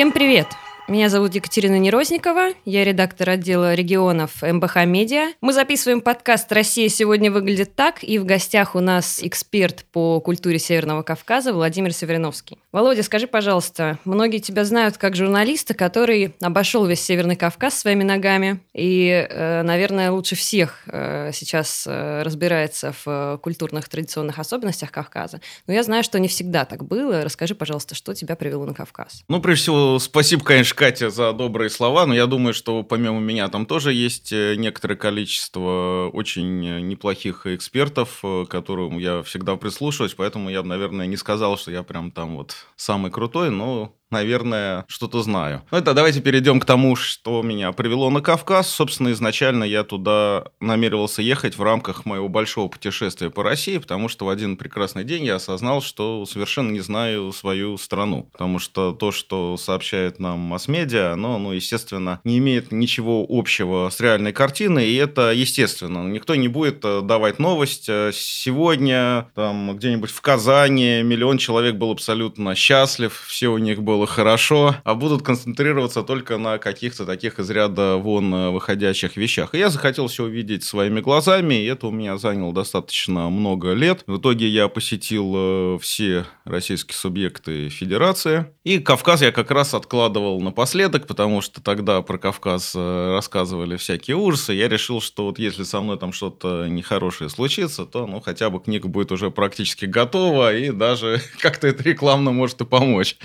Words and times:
Всем 0.00 0.12
привет! 0.12 0.59
Меня 0.90 1.08
зовут 1.08 1.36
Екатерина 1.36 1.78
Нерозникова, 1.78 2.48
я 2.64 2.84
редактор 2.84 3.30
отдела 3.30 3.74
регионов 3.74 4.42
МБХ 4.42 4.86
Медиа. 4.86 5.34
Мы 5.40 5.52
записываем 5.52 6.00
подкаст 6.00 6.50
«Россия 6.50 6.88
сегодня 6.88 7.30
выглядит 7.30 7.76
так», 7.76 8.02
и 8.02 8.18
в 8.18 8.24
гостях 8.24 8.74
у 8.74 8.80
нас 8.80 9.20
эксперт 9.22 9.84
по 9.92 10.18
культуре 10.18 10.58
Северного 10.58 11.04
Кавказа 11.04 11.52
Владимир 11.52 11.92
Севериновский. 11.92 12.58
Володя, 12.72 13.04
скажи, 13.04 13.28
пожалуйста, 13.28 14.00
многие 14.04 14.38
тебя 14.38 14.64
знают 14.64 14.98
как 14.98 15.14
журналиста, 15.14 15.74
который 15.74 16.34
обошел 16.40 16.84
весь 16.84 17.00
Северный 17.00 17.36
Кавказ 17.36 17.78
своими 17.78 18.02
ногами, 18.02 18.58
и, 18.74 19.28
э, 19.30 19.62
наверное, 19.62 20.10
лучше 20.10 20.34
всех 20.34 20.82
э, 20.88 21.30
сейчас 21.32 21.84
э, 21.86 22.22
разбирается 22.24 22.92
в 23.04 23.38
культурных 23.44 23.88
традиционных 23.88 24.40
особенностях 24.40 24.90
Кавказа. 24.90 25.40
Но 25.68 25.72
я 25.72 25.84
знаю, 25.84 26.02
что 26.02 26.18
не 26.18 26.26
всегда 26.26 26.64
так 26.64 26.84
было. 26.84 27.22
Расскажи, 27.22 27.54
пожалуйста, 27.54 27.94
что 27.94 28.12
тебя 28.12 28.34
привело 28.34 28.66
на 28.66 28.74
Кавказ? 28.74 29.22
Ну, 29.28 29.40
прежде 29.40 29.62
всего, 29.62 29.98
спасибо, 30.00 30.42
конечно, 30.42 30.79
Катя, 30.80 31.10
за 31.10 31.34
добрые 31.34 31.68
слова, 31.68 32.06
но 32.06 32.14
я 32.14 32.26
думаю, 32.26 32.54
что 32.54 32.82
помимо 32.82 33.20
меня 33.20 33.48
там 33.48 33.66
тоже 33.66 33.92
есть 33.92 34.32
э, 34.32 34.54
некоторое 34.56 34.96
количество 34.96 36.08
очень 36.10 36.66
э, 36.66 36.80
неплохих 36.80 37.46
экспертов, 37.46 38.20
э, 38.22 38.46
к 38.46 38.50
которым 38.50 38.96
я 38.98 39.22
всегда 39.22 39.56
прислушиваюсь, 39.56 40.14
поэтому 40.14 40.48
я, 40.48 40.62
наверное, 40.62 41.06
не 41.06 41.18
сказал, 41.18 41.58
что 41.58 41.70
я 41.70 41.82
прям 41.82 42.10
там 42.10 42.34
вот 42.38 42.54
самый 42.76 43.10
крутой, 43.10 43.50
но 43.50 43.94
наверное, 44.10 44.84
что-то 44.88 45.22
знаю. 45.22 45.62
Ну, 45.70 45.78
это 45.78 45.94
давайте 45.94 46.20
перейдем 46.20 46.60
к 46.60 46.64
тому, 46.64 46.96
что 46.96 47.42
меня 47.42 47.72
привело 47.72 48.10
на 48.10 48.20
Кавказ. 48.20 48.68
Собственно, 48.68 49.12
изначально 49.12 49.64
я 49.64 49.84
туда 49.84 50.44
намеревался 50.60 51.22
ехать 51.22 51.56
в 51.56 51.62
рамках 51.62 52.04
моего 52.04 52.28
большого 52.28 52.68
путешествия 52.68 53.30
по 53.30 53.42
России, 53.42 53.78
потому 53.78 54.08
что 54.08 54.26
в 54.26 54.28
один 54.28 54.56
прекрасный 54.56 55.04
день 55.04 55.24
я 55.24 55.36
осознал, 55.36 55.82
что 55.82 56.26
совершенно 56.26 56.70
не 56.70 56.80
знаю 56.80 57.32
свою 57.32 57.78
страну. 57.78 58.28
Потому 58.32 58.58
что 58.58 58.92
то, 58.92 59.12
что 59.12 59.56
сообщает 59.56 60.18
нам 60.18 60.38
масс-медиа, 60.38 61.12
оно, 61.12 61.38
ну, 61.38 61.52
естественно, 61.52 62.20
не 62.24 62.38
имеет 62.38 62.72
ничего 62.72 63.24
общего 63.28 63.88
с 63.90 64.00
реальной 64.00 64.32
картиной, 64.32 64.88
и 64.88 64.94
это 64.94 65.32
естественно. 65.32 66.06
Никто 66.08 66.34
не 66.34 66.48
будет 66.48 66.84
э, 66.84 67.00
давать 67.02 67.38
новость. 67.38 67.88
Э, 67.88 68.10
сегодня 68.12 69.28
там 69.34 69.76
где-нибудь 69.76 70.10
в 70.10 70.20
Казани 70.20 71.02
миллион 71.02 71.38
человек 71.38 71.76
был 71.76 71.90
абсолютно 71.90 72.54
счастлив, 72.54 73.24
все 73.26 73.48
у 73.48 73.58
них 73.58 73.82
было 73.82 73.99
было 74.00 74.06
хорошо, 74.06 74.76
а 74.84 74.94
будут 74.94 75.22
концентрироваться 75.22 76.02
только 76.02 76.38
на 76.38 76.56
каких-то 76.56 77.04
таких 77.04 77.38
из 77.38 77.50
ряда 77.50 77.96
вон 77.96 78.32
э, 78.32 78.50
выходящих 78.50 79.18
вещах. 79.18 79.54
И 79.54 79.58
я 79.58 79.68
захотел 79.68 80.06
все 80.06 80.24
увидеть 80.24 80.64
своими 80.64 81.00
глазами, 81.00 81.56
и 81.56 81.66
это 81.66 81.86
у 81.86 81.90
меня 81.90 82.16
заняло 82.16 82.54
достаточно 82.54 83.28
много 83.28 83.74
лет. 83.74 84.02
В 84.06 84.16
итоге 84.16 84.48
я 84.48 84.68
посетил 84.68 85.34
э, 85.36 85.78
все 85.82 86.24
российские 86.46 86.96
субъекты 86.96 87.68
федерации. 87.68 88.46
И 88.64 88.78
Кавказ 88.78 89.20
я 89.20 89.32
как 89.32 89.50
раз 89.50 89.74
откладывал 89.74 90.40
напоследок, 90.40 91.06
потому 91.06 91.42
что 91.42 91.62
тогда 91.62 92.00
про 92.00 92.16
Кавказ 92.16 92.72
э, 92.74 93.12
рассказывали 93.12 93.76
всякие 93.76 94.16
ужасы. 94.16 94.54
Я 94.54 94.68
решил, 94.68 95.02
что 95.02 95.26
вот 95.26 95.38
если 95.38 95.64
со 95.64 95.82
мной 95.82 95.98
там 95.98 96.14
что-то 96.14 96.68
нехорошее 96.68 97.28
случится, 97.28 97.84
то 97.84 98.06
ну 98.06 98.22
хотя 98.22 98.48
бы 98.48 98.60
книга 98.60 98.88
будет 98.88 99.12
уже 99.12 99.30
практически 99.30 99.84
готова, 99.84 100.56
и 100.56 100.70
даже 100.70 101.20
как-то 101.38 101.68
это 101.68 101.82
рекламно 101.82 102.30
может 102.30 102.62
и 102.62 102.64
помочь. 102.64 103.18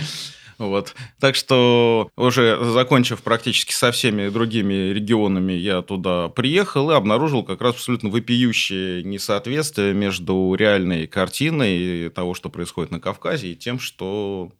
Вот. 0.58 0.96
Так 1.20 1.36
что 1.36 2.10
уже 2.16 2.58
закончив 2.64 3.22
практически 3.22 3.74
со 3.74 3.92
всеми 3.92 4.30
другими 4.30 4.92
регионами, 4.92 5.54
я 5.54 5.82
туда 5.82 6.30
приехал 6.30 6.92
и 6.92 6.96
обнаружил 6.96 7.44
как 7.44 7.62
раз 7.62 7.76
абсолютно 7.76 8.10
вопиющее 8.10 9.04
несоответствие 9.04 9.94
между 9.94 10.56
реальной 10.58 11.08
картиной 11.08 12.10
того, 12.10 12.34
что 12.34 12.50
происходит 12.50 12.92
на 12.92 13.00
Кавказе, 13.00 13.52
и 13.52 13.56
тем, 13.56 13.80
что 13.80 14.52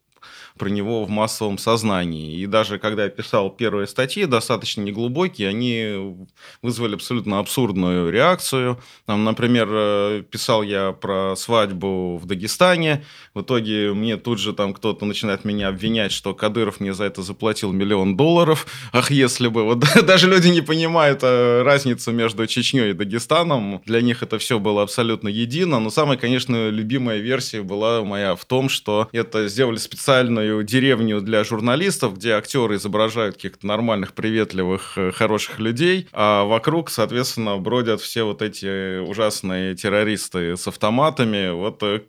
про 0.58 0.70
него 0.70 1.04
в 1.04 1.10
массовом 1.10 1.58
сознании. 1.58 2.38
И 2.38 2.46
даже 2.46 2.80
когда 2.80 3.04
я 3.04 3.10
писал 3.10 3.50
первые 3.50 3.88
статьи, 3.88 4.26
достаточно 4.26 4.82
неглубокие, 4.82 5.50
они 5.50 6.16
вызвали 6.62 6.96
абсолютно 6.96 7.40
абсурдную 7.40 8.10
реакцию. 8.10 8.80
Там, 9.06 9.24
например, 9.24 9.68
э, 9.70 10.24
писал 10.30 10.64
я 10.64 10.94
про 10.94 11.36
свадьбу 11.36 12.18
в 12.18 12.26
Дагестане. 12.26 13.04
В 13.34 13.42
итоге 13.42 13.94
мне 13.94 14.18
тут 14.18 14.40
же 14.40 14.54
там 14.54 14.74
кто-то 14.74 15.06
начинает 15.06 15.44
меня 15.44 15.68
обвинять, 15.68 16.12
что 16.12 16.34
Кадыров 16.34 16.80
мне 16.80 16.94
за 16.94 17.06
это 17.06 17.22
заплатил 17.22 17.74
миллион 17.74 18.16
долларов. 18.16 18.66
Ах, 18.94 19.12
если 19.12 19.48
бы. 19.48 19.64
Вот 19.64 19.80
даже 20.06 20.30
люди 20.30 20.48
не 20.48 20.62
понимают 20.62 21.20
э, 21.24 21.64
разницу 21.64 22.12
между 22.12 22.48
Чечней 22.48 22.92
и 22.92 22.94
Дагестаном. 22.94 23.82
Для 23.86 24.02
них 24.02 24.24
это 24.24 24.38
все 24.40 24.60
было 24.60 24.84
абсолютно 24.84 25.28
едино. 25.28 25.80
Но 25.80 25.90
самая, 25.90 26.18
конечно, 26.18 26.70
любимая 26.70 27.18
версия 27.18 27.62
была 27.62 28.04
моя 28.04 28.36
в 28.36 28.46
том, 28.46 28.70
что 28.70 29.10
это 29.12 29.48
сделали 29.48 29.78
специально 29.78 30.45
уютную 30.46 30.64
деревню 30.64 31.22
для 31.22 31.44
журналистов, 31.44 32.16
где 32.16 32.34
актеры 32.34 32.76
изображают 32.76 33.36
каких-то 33.36 33.66
нормальных, 33.68 34.14
приветливых, 34.14 34.94
э, 34.98 35.12
хороших 35.12 35.60
людей, 35.60 36.08
а 36.12 36.44
вокруг, 36.44 36.90
соответственно, 36.90 37.58
бродят 37.58 38.02
все 38.02 38.24
вот 38.24 38.42
эти 38.42 39.00
ужасные 39.00 39.76
террористы 39.76 40.58
с 40.58 40.68
автоматами, 40.68 41.52
вот, 41.52 41.84
э, 41.84 42.02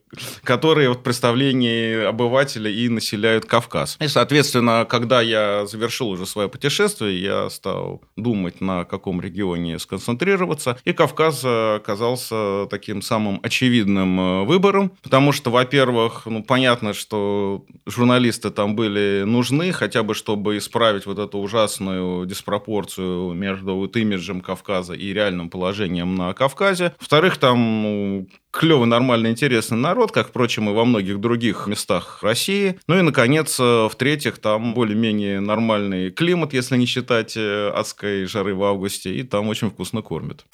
которые 0.45 0.89
вот 0.89 1.03
представление 1.03 2.09
обывателя 2.09 2.71
и 2.71 2.89
населяют 2.89 3.45
Кавказ. 3.45 3.97
И, 4.01 4.09
соответственно, 4.09 4.87
когда 4.89 5.21
я 5.21 5.67
завершил 5.67 6.11
уже 6.11 6.27
свое 6.27 6.49
путешествие, 6.49 7.21
я 7.21 7.51
стал 7.51 8.03
думать, 8.17 8.61
на 8.61 8.85
каком 8.85 9.21
регионе 9.21 9.79
сконцентрироваться, 9.79 10.79
и 10.85 10.93
Кавказ 10.93 11.45
оказался 11.45 12.67
таким 12.71 13.03
самым 13.03 13.41
очевидным 13.43 14.21
э, 14.21 14.45
выбором, 14.45 14.93
потому 15.03 15.33
что, 15.33 15.51
во-первых, 15.51 16.23
ну, 16.27 16.43
понятно, 16.43 16.93
что 16.93 17.65
журналисты 17.87 18.26
специалисты 18.33 18.51
там 18.51 18.75
были 18.75 19.25
нужны, 19.25 19.73
хотя 19.73 20.03
бы 20.03 20.15
чтобы 20.15 20.59
исправить 20.59 21.07
вот 21.07 21.19
эту 21.19 21.39
ужасную 21.39 22.27
диспропорцию 22.27 23.33
между 23.35 23.77
вот 23.77 23.97
имиджем 23.97 24.41
Кавказа 24.41 24.95
и 24.95 25.13
реальным 25.13 25.49
положением 25.49 26.15
на 26.15 26.33
Кавказе. 26.33 26.93
Во-вторых, 26.99 27.37
там 27.37 27.83
ну, 27.83 28.29
клевый, 28.51 28.89
нормальный, 28.89 29.31
интересный 29.31 29.79
народ, 29.79 30.13
как, 30.13 30.29
впрочем, 30.29 30.69
и 30.71 30.73
во 30.73 30.85
многих 30.85 31.21
других 31.21 31.67
местах 31.67 32.19
России. 32.23 32.79
Ну 32.89 32.99
и, 32.99 33.03
наконец, 33.03 33.59
э, 33.61 33.89
в-третьих, 33.89 34.39
там 34.39 34.75
более-менее 34.75 35.41
нормальный 35.41 36.11
климат, 36.11 36.53
если 36.53 36.77
не 36.77 36.87
считать 36.87 37.37
э, 37.37 37.71
адской 37.75 38.27
жары 38.27 38.55
в 38.55 38.65
августе, 38.65 39.15
и 39.15 39.23
там 39.23 39.49
очень 39.49 39.71
вкусно 39.71 40.03
кормят. 40.03 40.47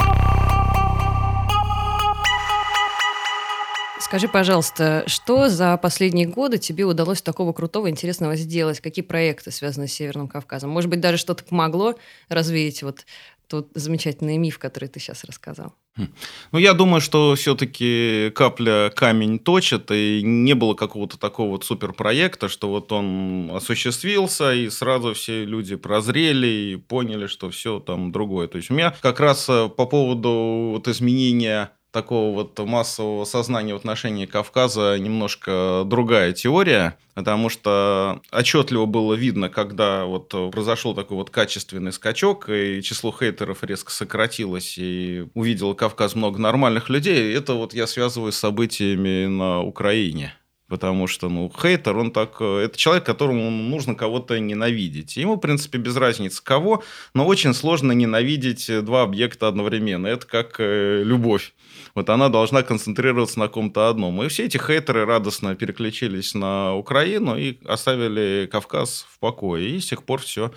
Скажи, 4.12 4.28
пожалуйста, 4.28 5.05
что 5.06 5.49
за 5.49 5.75
последние 5.78 6.27
годы 6.27 6.59
тебе 6.59 6.84
удалось 6.84 7.23
такого 7.23 7.55
крутого, 7.55 7.89
интересного 7.89 8.37
сделать? 8.37 8.78
Какие 8.78 9.03
проекты 9.03 9.50
связаны 9.50 9.89
с 9.89 9.95
Северным 9.95 10.28
Кавказом? 10.28 10.69
Может 10.69 10.91
быть, 10.91 11.00
даже 11.00 11.17
что-то 11.17 11.45
помогло 11.45 11.95
развеять 12.28 12.83
вот 12.83 13.06
тот 13.47 13.71
замечательный 13.75 14.37
миф, 14.37 14.59
который 14.59 14.91
ты 14.91 15.00
сейчас 15.00 15.25
рассказал? 15.25 15.73
Хм. 15.97 16.09
Ну, 16.53 16.59
я 16.59 16.75
думаю, 16.75 17.00
что 17.00 17.34
все-таки 17.37 18.31
капля 18.34 18.93
камень 18.95 19.39
точит, 19.39 19.91
и 19.91 20.21
не 20.23 20.53
было 20.55 20.75
какого-то 20.75 21.19
такого 21.19 21.49
вот 21.49 21.65
суперпроекта, 21.65 22.49
что 22.49 22.69
вот 22.69 22.93
он 22.93 23.50
осуществился, 23.50 24.53
и 24.53 24.69
сразу 24.69 25.15
все 25.15 25.47
люди 25.47 25.77
прозрели 25.77 26.47
и 26.47 26.77
поняли, 26.77 27.29
что 27.29 27.49
все 27.49 27.81
там 27.81 28.12
другое. 28.12 28.47
То 28.47 28.59
есть 28.59 28.71
у 28.71 28.75
меня 28.75 28.94
как 29.00 29.21
раз 29.21 29.49
э, 29.49 29.71
по 29.71 29.87
поводу 29.87 30.73
вот 30.75 30.87
изменения 30.87 31.73
такого 31.93 32.35
вот 32.35 32.59
массового 32.59 33.25
сознания 33.25 33.75
в 33.75 33.77
отношении 33.77 34.27
Кавказа 34.27 34.99
немножко 34.99 35.85
другая 35.87 36.33
теория, 36.33 36.97
потому 37.15 37.49
что 37.49 38.21
отчетливо 38.33 38.87
было 38.87 39.15
видно, 39.15 39.49
когда 39.49 40.05
вот 40.06 40.31
произошел 40.50 40.94
такой 40.94 41.19
вот 41.19 41.31
качественный 41.31 41.93
скачок, 41.93 42.49
и 42.49 42.83
число 42.83 43.12
хейтеров 43.12 43.62
резко 43.62 43.93
сократилось, 43.93 44.77
и 44.79 45.27
увидел 45.35 45.75
Кавказ 45.75 46.15
много 46.15 46.41
нормальных 46.41 46.89
людей, 46.89 47.35
это 47.37 47.55
вот 47.55 47.75
я 47.75 47.87
связываю 47.87 48.33
с 48.33 48.38
событиями 48.38 49.27
на 49.27 49.62
Украине 49.62 50.35
потому 50.73 51.07
что, 51.07 51.29
ну, 51.29 51.53
хейтер, 51.55 51.99
он 51.99 52.11
так... 52.13 52.41
Э, 52.41 52.61
это 52.65 52.79
человек, 52.79 53.05
которому 53.05 53.51
нужно 53.51 53.95
кого-то 53.95 54.41
ненавидеть. 54.41 55.19
Ему, 55.19 55.35
в 55.35 55.41
принципе, 55.41 55.77
без 55.77 55.97
разницы 55.97 56.43
кого, 56.43 56.83
но 57.13 57.27
очень 57.27 57.53
сложно 57.53 57.93
ненавидеть 57.93 58.83
два 58.83 59.03
объекта 59.03 59.49
одновременно. 59.49 60.07
Это 60.07 60.27
как 60.27 60.55
э, 60.61 61.03
любовь. 61.05 61.53
Вот 61.95 62.09
она 62.09 62.31
должна 62.31 62.63
концентрироваться 62.63 63.39
на 63.39 63.49
ком-то 63.49 63.91
одном. 63.91 64.23
И 64.23 64.29
все 64.29 64.47
эти 64.47 64.57
хейтеры 64.57 65.05
радостно 65.05 65.55
переключились 65.55 66.33
на 66.33 66.75
Украину 66.75 67.37
и 67.37 67.59
оставили 67.67 68.49
Кавказ 68.51 69.07
в 69.11 69.19
покое. 69.19 69.69
И 69.69 69.79
с 69.79 69.89
тех 69.91 70.05
пор 70.05 70.23
все 70.23 70.53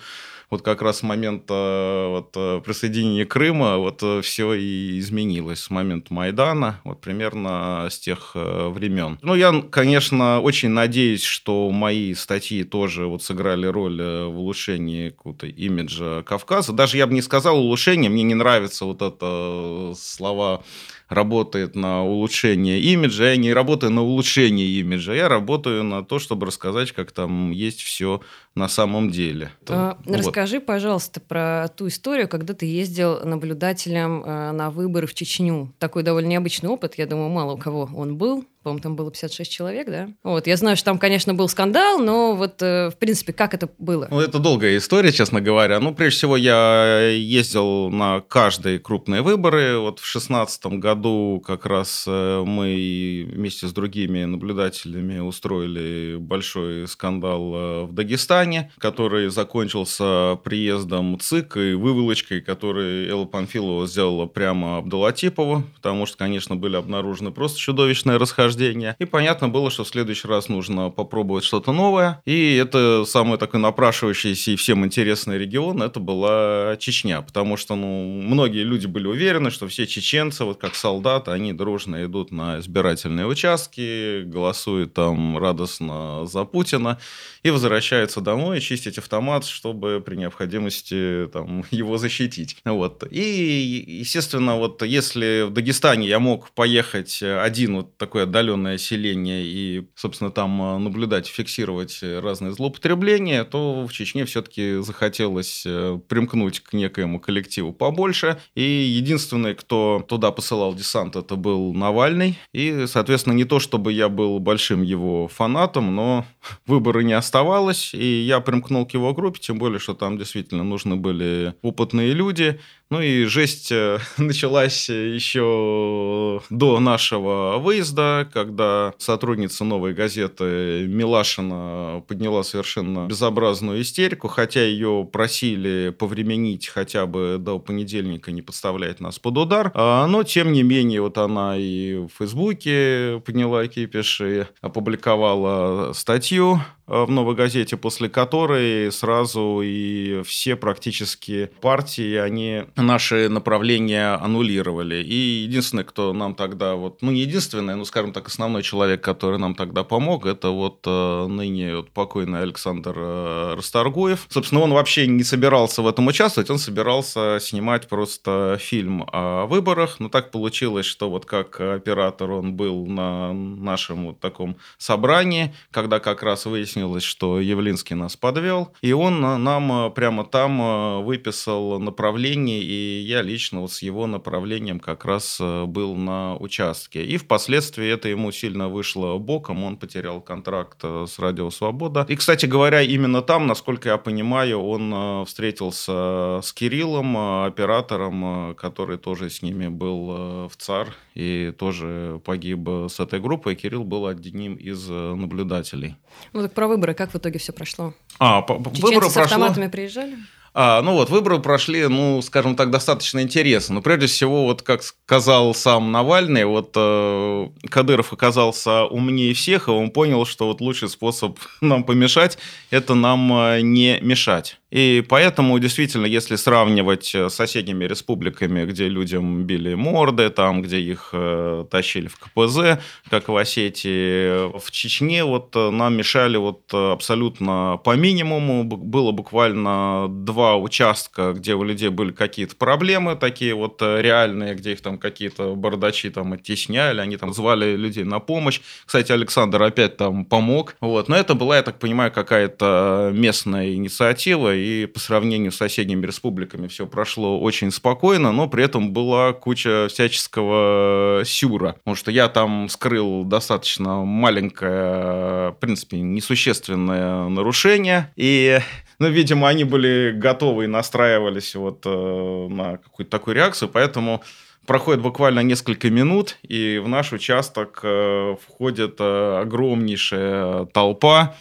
вот 0.50 0.62
как 0.62 0.82
раз 0.82 0.98
с 0.98 1.02
момента 1.02 2.06
вот, 2.08 2.32
э, 2.36 2.60
присоединения 2.64 3.26
Крыма 3.26 3.78
вот 3.78 4.02
э, 4.02 4.20
все 4.22 4.54
и 4.54 4.98
изменилось 4.98 5.60
с 5.60 5.70
момента 5.70 6.12
Майдана, 6.14 6.80
вот 6.84 7.00
примерно 7.00 7.88
с 7.90 7.98
тех 7.98 8.32
э, 8.34 8.68
времен. 8.68 9.18
Ну, 9.22 9.34
я, 9.34 9.52
конечно, 9.70 10.05
очень 10.12 10.70
надеюсь, 10.70 11.22
что 11.22 11.70
мои 11.70 12.14
статьи 12.14 12.64
тоже 12.64 13.06
вот 13.06 13.22
сыграли 13.22 13.66
роль 13.66 14.00
в 14.00 14.38
улучшении 14.38 15.10
какого-то 15.10 15.46
имиджа 15.46 16.22
Кавказа. 16.22 16.72
Даже 16.72 16.96
я 16.96 17.06
бы 17.06 17.14
не 17.14 17.22
сказал 17.22 17.58
улучшение, 17.58 18.10
мне 18.10 18.22
не 18.22 18.34
нравятся 18.34 18.84
вот 18.84 19.02
это 19.02 19.94
слова 19.98 20.62
работает 21.08 21.76
на 21.76 22.04
улучшение 22.04 22.80
имиджа, 22.80 23.30
я 23.30 23.36
не 23.36 23.52
работаю 23.52 23.92
на 23.92 24.02
улучшение 24.02 24.66
имиджа, 24.66 25.14
я 25.14 25.28
работаю 25.28 25.84
на 25.84 26.04
то, 26.04 26.18
чтобы 26.18 26.46
рассказать, 26.46 26.92
как 26.92 27.12
там 27.12 27.52
есть 27.52 27.80
все 27.80 28.20
на 28.54 28.68
самом 28.68 29.10
деле. 29.10 29.50
А, 29.68 29.98
вот. 30.04 30.16
Расскажи, 30.16 30.60
пожалуйста, 30.60 31.20
про 31.20 31.68
ту 31.68 31.88
историю, 31.88 32.28
когда 32.28 32.54
ты 32.54 32.66
ездил 32.66 33.20
наблюдателем 33.24 34.24
э, 34.24 34.52
на 34.52 34.70
выборы 34.70 35.06
в 35.06 35.14
Чечню. 35.14 35.72
Такой 35.78 36.02
довольно 36.02 36.28
необычный 36.28 36.68
опыт, 36.68 36.94
я 36.96 37.06
думаю, 37.06 37.28
мало 37.28 37.52
у 37.52 37.58
кого 37.58 37.88
он 37.94 38.16
был 38.16 38.44
по-моему, 38.66 38.82
там 38.82 38.96
было 38.96 39.12
56 39.12 39.48
человек, 39.48 39.88
да? 39.88 40.08
Вот, 40.24 40.48
я 40.48 40.56
знаю, 40.56 40.76
что 40.76 40.86
там, 40.86 40.98
конечно, 40.98 41.34
был 41.34 41.48
скандал, 41.48 42.00
но 42.00 42.34
вот, 42.34 42.60
э, 42.62 42.90
в 42.90 42.96
принципе, 42.96 43.32
как 43.32 43.54
это 43.54 43.68
было? 43.78 44.08
Ну, 44.10 44.18
это 44.18 44.40
долгая 44.40 44.76
история, 44.76 45.12
честно 45.12 45.40
говоря. 45.40 45.78
Ну, 45.78 45.94
прежде 45.94 46.16
всего, 46.16 46.36
я 46.36 46.98
ездил 47.10 47.90
на 47.90 48.22
каждые 48.22 48.80
крупные 48.80 49.22
выборы. 49.22 49.78
Вот 49.78 50.00
в 50.00 50.02
2016 50.02 50.66
году 50.80 51.40
как 51.46 51.64
раз 51.64 52.06
э, 52.08 52.42
мы 52.44 53.28
вместе 53.30 53.68
с 53.68 53.72
другими 53.72 54.24
наблюдателями 54.24 55.20
устроили 55.20 56.16
большой 56.16 56.88
скандал 56.88 57.54
э, 57.54 57.82
в 57.84 57.92
Дагестане, 57.92 58.72
который 58.78 59.28
закончился 59.28 60.40
приездом 60.42 61.20
ЦИК 61.20 61.56
и 61.58 61.74
выволочкой, 61.74 62.40
который 62.40 63.08
Элла 63.08 63.26
Панфилова 63.26 63.86
сделала 63.86 64.26
прямо 64.26 64.78
Абдулатипову, 64.78 65.62
потому 65.76 66.04
что, 66.06 66.18
конечно, 66.18 66.56
были 66.56 66.74
обнаружены 66.74 67.30
просто 67.30 67.60
чудовищные 67.60 68.16
расхождения 68.16 68.55
рождения. 68.56 68.96
И 68.98 69.04
понятно 69.04 69.48
было, 69.48 69.70
что 69.70 69.84
в 69.84 69.88
следующий 69.88 70.28
раз 70.28 70.48
нужно 70.48 70.90
попробовать 70.90 71.44
что-то 71.44 71.72
новое. 71.72 72.20
И 72.24 72.56
это 72.56 73.04
самый 73.06 73.38
такой 73.38 73.60
напрашивающийся 73.60 74.52
и 74.52 74.56
всем 74.56 74.84
интересный 74.84 75.38
регион, 75.38 75.82
это 75.82 76.00
была 76.00 76.76
Чечня. 76.78 77.20
Потому 77.22 77.56
что, 77.56 77.76
ну, 77.76 78.22
многие 78.22 78.64
люди 78.64 78.86
были 78.86 79.06
уверены, 79.06 79.50
что 79.50 79.68
все 79.68 79.86
чеченцы, 79.86 80.44
вот 80.44 80.58
как 80.58 80.74
солдаты, 80.74 81.30
они 81.30 81.52
дружно 81.52 82.04
идут 82.04 82.32
на 82.32 82.58
избирательные 82.58 83.26
участки, 83.26 84.22
голосуют 84.22 84.94
там 84.94 85.38
радостно 85.38 86.26
за 86.26 86.44
Путина 86.44 86.98
и 87.42 87.50
возвращаются 87.50 88.20
домой 88.20 88.60
чистить 88.60 88.98
автомат, 88.98 89.44
чтобы 89.44 90.02
при 90.04 90.16
необходимости 90.16 91.28
там, 91.32 91.64
его 91.70 91.98
защитить. 91.98 92.56
Вот. 92.64 93.04
И, 93.10 93.84
естественно, 94.00 94.56
вот 94.56 94.82
если 94.82 95.42
в 95.46 95.50
Дагестане 95.50 96.08
я 96.08 96.18
мог 96.18 96.50
поехать 96.50 97.22
один 97.22 97.76
вот 97.76 97.96
такой 97.98 98.22
отдаленный 98.22 98.45
удаленное 98.46 98.78
селение 98.78 99.42
и, 99.44 99.88
собственно, 99.94 100.30
там 100.30 100.62
э, 100.62 100.78
наблюдать, 100.78 101.26
фиксировать 101.26 102.00
разные 102.02 102.52
злоупотребления, 102.52 103.44
то 103.44 103.86
в 103.86 103.92
Чечне 103.92 104.24
все-таки 104.24 104.78
захотелось 104.82 105.64
э, 105.66 105.98
примкнуть 106.08 106.60
к 106.60 106.72
некоему 106.72 107.20
коллективу 107.20 107.72
побольше. 107.72 108.38
И 108.54 108.62
единственный, 108.62 109.54
кто 109.54 110.04
туда 110.08 110.30
посылал 110.30 110.74
десант, 110.74 111.16
это 111.16 111.36
был 111.36 111.74
Навальный. 111.74 112.38
И, 112.52 112.86
соответственно, 112.86 113.34
не 113.34 113.44
то, 113.44 113.58
чтобы 113.58 113.92
я 113.92 114.08
был 114.08 114.38
большим 114.38 114.82
его 114.82 115.28
фанатом, 115.28 115.94
но 115.94 116.24
выбора 116.66 117.00
не 117.00 117.14
оставалось. 117.14 117.94
И 117.94 118.22
я 118.22 118.40
примкнул 118.40 118.86
к 118.86 118.94
его 118.94 119.12
группе, 119.12 119.40
тем 119.40 119.58
более, 119.58 119.78
что 119.78 119.94
там 119.94 120.18
действительно 120.18 120.64
нужны 120.64 120.96
были 120.96 121.54
опытные 121.62 122.12
люди. 122.12 122.60
Ну 122.88 123.00
и 123.00 123.24
жесть 123.24 123.72
э, 123.72 123.98
началась 124.16 124.88
еще 124.88 126.40
до 126.50 126.78
нашего 126.78 127.58
выезда, 127.58 128.28
когда 128.32 128.94
сотрудница 128.98 129.64
«Новой 129.64 129.92
газеты» 129.92 130.86
Милашина 130.86 132.04
подняла 132.06 132.44
совершенно 132.44 133.06
безобразную 133.06 133.82
истерику, 133.82 134.28
хотя 134.28 134.62
ее 134.62 135.08
просили 135.10 135.94
повременить 135.98 136.68
хотя 136.68 137.06
бы 137.06 137.38
до 137.40 137.58
понедельника, 137.58 138.30
не 138.30 138.42
подставлять 138.42 139.00
нас 139.00 139.18
под 139.18 139.36
удар. 139.38 139.72
А, 139.74 140.06
но, 140.06 140.22
тем 140.22 140.52
не 140.52 140.62
менее, 140.62 141.02
вот 141.02 141.18
она 141.18 141.56
и 141.56 141.96
в 141.96 142.10
Фейсбуке 142.18 143.20
подняла 143.26 143.66
кипиш 143.66 144.20
и 144.20 144.46
опубликовала 144.60 145.92
статью 145.92 146.60
в 146.86 147.10
«Новой 147.10 147.34
газете», 147.34 147.76
после 147.76 148.08
которой 148.08 148.92
сразу 148.92 149.60
и 149.62 150.22
все 150.22 150.56
практически 150.56 151.50
партии, 151.60 152.14
они 152.14 152.64
наши 152.76 153.28
направления 153.28 154.14
аннулировали. 154.14 155.02
И 155.02 155.14
единственный, 155.14 155.84
кто 155.84 156.12
нам 156.12 156.34
тогда, 156.34 156.74
вот, 156.74 157.02
ну, 157.02 157.10
не 157.10 157.22
единственный, 157.22 157.74
но, 157.74 157.84
скажем 157.84 158.12
так, 158.12 158.28
основной 158.28 158.62
человек, 158.62 159.02
который 159.02 159.38
нам 159.38 159.54
тогда 159.54 159.82
помог, 159.82 160.26
это 160.26 160.50
вот 160.50 160.80
э, 160.86 161.26
ныне 161.26 161.76
вот, 161.76 161.90
покойный 161.90 162.42
Александр 162.42 162.94
э, 162.96 163.54
Расторгуев. 163.56 164.26
Собственно, 164.28 164.60
он 164.60 164.72
вообще 164.72 165.06
не 165.06 165.24
собирался 165.24 165.82
в 165.82 165.88
этом 165.88 166.06
участвовать, 166.06 166.50
он 166.50 166.58
собирался 166.58 167.38
снимать 167.40 167.88
просто 167.88 168.58
фильм 168.60 169.04
о 169.12 169.46
выборах, 169.46 169.98
но 169.98 170.08
так 170.08 170.30
получилось, 170.30 170.86
что 170.86 171.10
вот 171.10 171.26
как 171.26 171.60
оператор 171.60 172.30
он 172.30 172.54
был 172.54 172.86
на 172.86 173.32
нашем 173.32 174.06
вот 174.06 174.20
таком 174.20 174.56
собрании, 174.78 175.54
когда 175.72 175.98
как 175.98 176.22
раз 176.22 176.46
выяснилось, 176.46 176.75
выяснилось, 176.76 177.02
что 177.02 177.40
Явлинский 177.40 177.94
нас 177.94 178.16
подвел, 178.16 178.72
и 178.82 178.92
он 178.92 179.20
нам 179.20 179.86
э, 179.86 179.90
прямо 179.90 180.24
там 180.24 180.60
э, 180.60 181.02
выписал 181.02 181.80
направление, 181.80 182.60
и 182.60 183.00
я 183.00 183.22
лично 183.22 183.60
вот 183.60 183.72
с 183.72 183.82
его 183.82 184.06
направлением 184.06 184.78
как 184.80 185.04
раз 185.04 185.38
э, 185.40 185.64
был 185.64 185.94
на 185.96 186.36
участке. 186.36 187.04
И 187.04 187.16
впоследствии 187.16 187.88
это 187.88 188.08
ему 188.08 188.32
сильно 188.32 188.68
вышло 188.68 189.18
боком, 189.18 189.64
он 189.64 189.76
потерял 189.76 190.20
контракт 190.20 190.84
с 190.84 191.18
Радио 191.18 191.50
Свобода. 191.50 192.04
И, 192.08 192.16
кстати 192.16 192.46
говоря, 192.46 192.82
именно 192.82 193.22
там, 193.22 193.46
насколько 193.46 193.88
я 193.88 193.96
понимаю, 193.96 194.60
он 194.60 195.24
встретился 195.24 196.40
с 196.42 196.52
Кириллом, 196.52 197.16
оператором, 197.44 198.54
который 198.54 198.98
тоже 198.98 199.30
с 199.30 199.42
ними 199.42 199.68
был 199.68 200.48
в 200.48 200.52
ЦАР 200.56 200.88
и 201.14 201.52
тоже 201.58 202.20
погиб 202.24 202.68
с 202.88 203.00
этой 203.00 203.20
группой. 203.20 203.54
Кирилл 203.54 203.84
был 203.84 204.06
одним 204.06 204.56
из 204.56 204.88
наблюдателей. 204.88 205.96
Ну 206.32 206.42
так 206.42 206.52
про 206.52 206.65
про 206.66 206.68
выборы, 206.68 206.94
как 206.94 207.14
в 207.14 207.16
итоге 207.16 207.38
все 207.38 207.52
прошло? 207.52 207.94
А, 208.18 208.42
по, 208.42 208.58
Чеченцы 208.58 208.82
выборы 208.82 209.10
с 209.10 209.12
прошло... 209.12 209.22
автоматами 209.22 209.68
приезжали? 209.68 210.16
А, 210.58 210.80
ну 210.82 210.94
вот, 210.94 211.10
выборы 211.10 211.38
прошли, 211.38 211.86
ну, 211.86 212.22
скажем 212.22 212.56
так, 212.56 212.70
достаточно 212.70 213.20
интересно. 213.20 213.76
Но 213.76 213.82
прежде 213.82 214.06
всего, 214.06 214.46
вот 214.46 214.62
как 214.62 214.82
сказал 214.82 215.54
сам 215.54 215.92
Навальный, 215.92 216.44
вот 216.46 216.72
э, 216.74 217.48
Кадыров 217.68 218.12
оказался 218.12 218.84
умнее 218.84 219.34
всех, 219.34 219.68
и 219.68 219.70
он 219.70 219.90
понял, 219.90 220.24
что 220.24 220.46
вот 220.46 220.60
лучший 220.60 220.88
способ 220.88 221.38
нам 221.60 221.84
помешать– 221.84 222.38
это 222.70 222.94
нам 222.94 223.32
э, 223.32 223.60
не 223.60 224.00
мешать. 224.00 224.58
И 224.70 225.04
поэтому, 225.08 225.58
действительно, 225.60 226.06
если 226.06 226.34
сравнивать 226.34 227.14
с 227.14 227.30
соседними 227.30 227.84
республиками, 227.84 228.64
где 228.64 228.88
людям 228.88 229.44
били 229.44 229.74
морды, 229.74 230.28
там, 230.30 230.60
где 230.60 230.80
их 230.80 231.10
э, 231.12 231.64
тащили 231.70 232.08
в 232.08 232.18
КПЗ, 232.18 232.82
как 233.08 233.28
в 233.28 233.36
Осетии, 233.36 234.58
в 234.58 234.70
Чечне 234.72 235.24
вот 235.24 235.54
э, 235.54 235.70
нам 235.70 235.96
мешали 235.96 236.36
вот 236.36 236.74
абсолютно 236.74 237.80
по 237.84 237.94
минимуму. 237.94 238.64
Было 238.64 239.12
буквально 239.12 240.08
два 240.08 240.56
участка, 240.56 241.32
где 241.32 241.54
у 241.54 241.62
людей 241.62 241.90
были 241.90 242.10
какие-то 242.10 242.56
проблемы 242.56 243.14
такие 243.14 243.54
вот 243.54 243.80
э, 243.82 244.02
реальные, 244.02 244.56
где 244.56 244.72
их 244.72 244.80
там 244.80 244.98
какие-то 244.98 245.54
бардачи 245.54 246.10
там 246.10 246.32
оттесняли, 246.32 247.00
они 247.00 247.16
там 247.16 247.32
звали 247.32 247.76
людей 247.76 248.02
на 248.02 248.18
помощь. 248.18 248.60
Кстати, 248.84 249.12
Александр 249.12 249.62
опять 249.62 249.96
там 249.96 250.24
помог. 250.24 250.74
Вот. 250.80 251.08
Но 251.08 251.14
это 251.14 251.34
была, 251.34 251.56
я 251.56 251.62
так 251.62 251.78
понимаю, 251.78 252.10
какая-то 252.10 253.12
местная 253.14 253.72
инициатива, 253.72 254.55
и 254.56 254.86
по 254.86 254.98
сравнению 254.98 255.52
с 255.52 255.56
соседними 255.56 256.06
республиками 256.06 256.68
все 256.68 256.86
прошло 256.86 257.40
очень 257.40 257.70
спокойно, 257.70 258.32
но 258.32 258.48
при 258.48 258.64
этом 258.64 258.92
была 258.92 259.32
куча 259.32 259.88
всяческого 259.88 261.22
сюра, 261.24 261.72
потому 261.72 261.96
что 261.96 262.10
я 262.10 262.28
там 262.28 262.68
скрыл 262.68 263.24
достаточно 263.24 264.04
маленькое, 264.04 265.50
в 265.50 265.56
принципе, 265.60 266.00
несущественное 266.00 267.28
нарушение, 267.28 268.12
и 268.16 268.58
ну, 268.98 269.08
видимо, 269.08 269.48
они 269.48 269.64
были 269.64 270.12
готовы 270.12 270.64
и 270.64 270.68
настраивались 270.68 271.54
вот 271.54 271.82
э, 271.84 272.48
на 272.48 272.78
какую-то 272.78 273.10
такую 273.10 273.34
реакцию, 273.34 273.68
поэтому 273.68 274.22
проходит 274.66 275.02
буквально 275.02 275.40
несколько 275.40 275.90
минут, 275.90 276.36
и 276.42 276.80
в 276.82 276.88
наш 276.88 277.12
участок 277.12 277.80
э, 277.82 278.36
входит 278.46 278.96
э, 278.98 279.40
огромнейшая 279.42 280.66
толпа, 280.66 281.34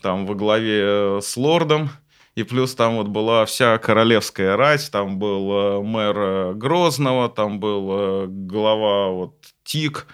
там 0.00 0.26
во 0.26 0.34
главе 0.34 0.80
э, 0.82 1.20
с 1.22 1.36
лордом, 1.36 1.90
и 2.38 2.44
плюс 2.44 2.72
там 2.76 2.98
вот 2.98 3.08
была 3.08 3.44
вся 3.46 3.78
королевская 3.78 4.56
рать, 4.56 4.90
там 4.92 5.18
был 5.18 5.50
э, 5.50 5.82
мэр 5.82 6.16
э, 6.18 6.54
Грозного, 6.54 7.28
там 7.28 7.58
был 7.58 7.88
э, 7.90 8.26
глава 8.28 9.08
вот 9.08 9.34
ТИК, 9.64 10.06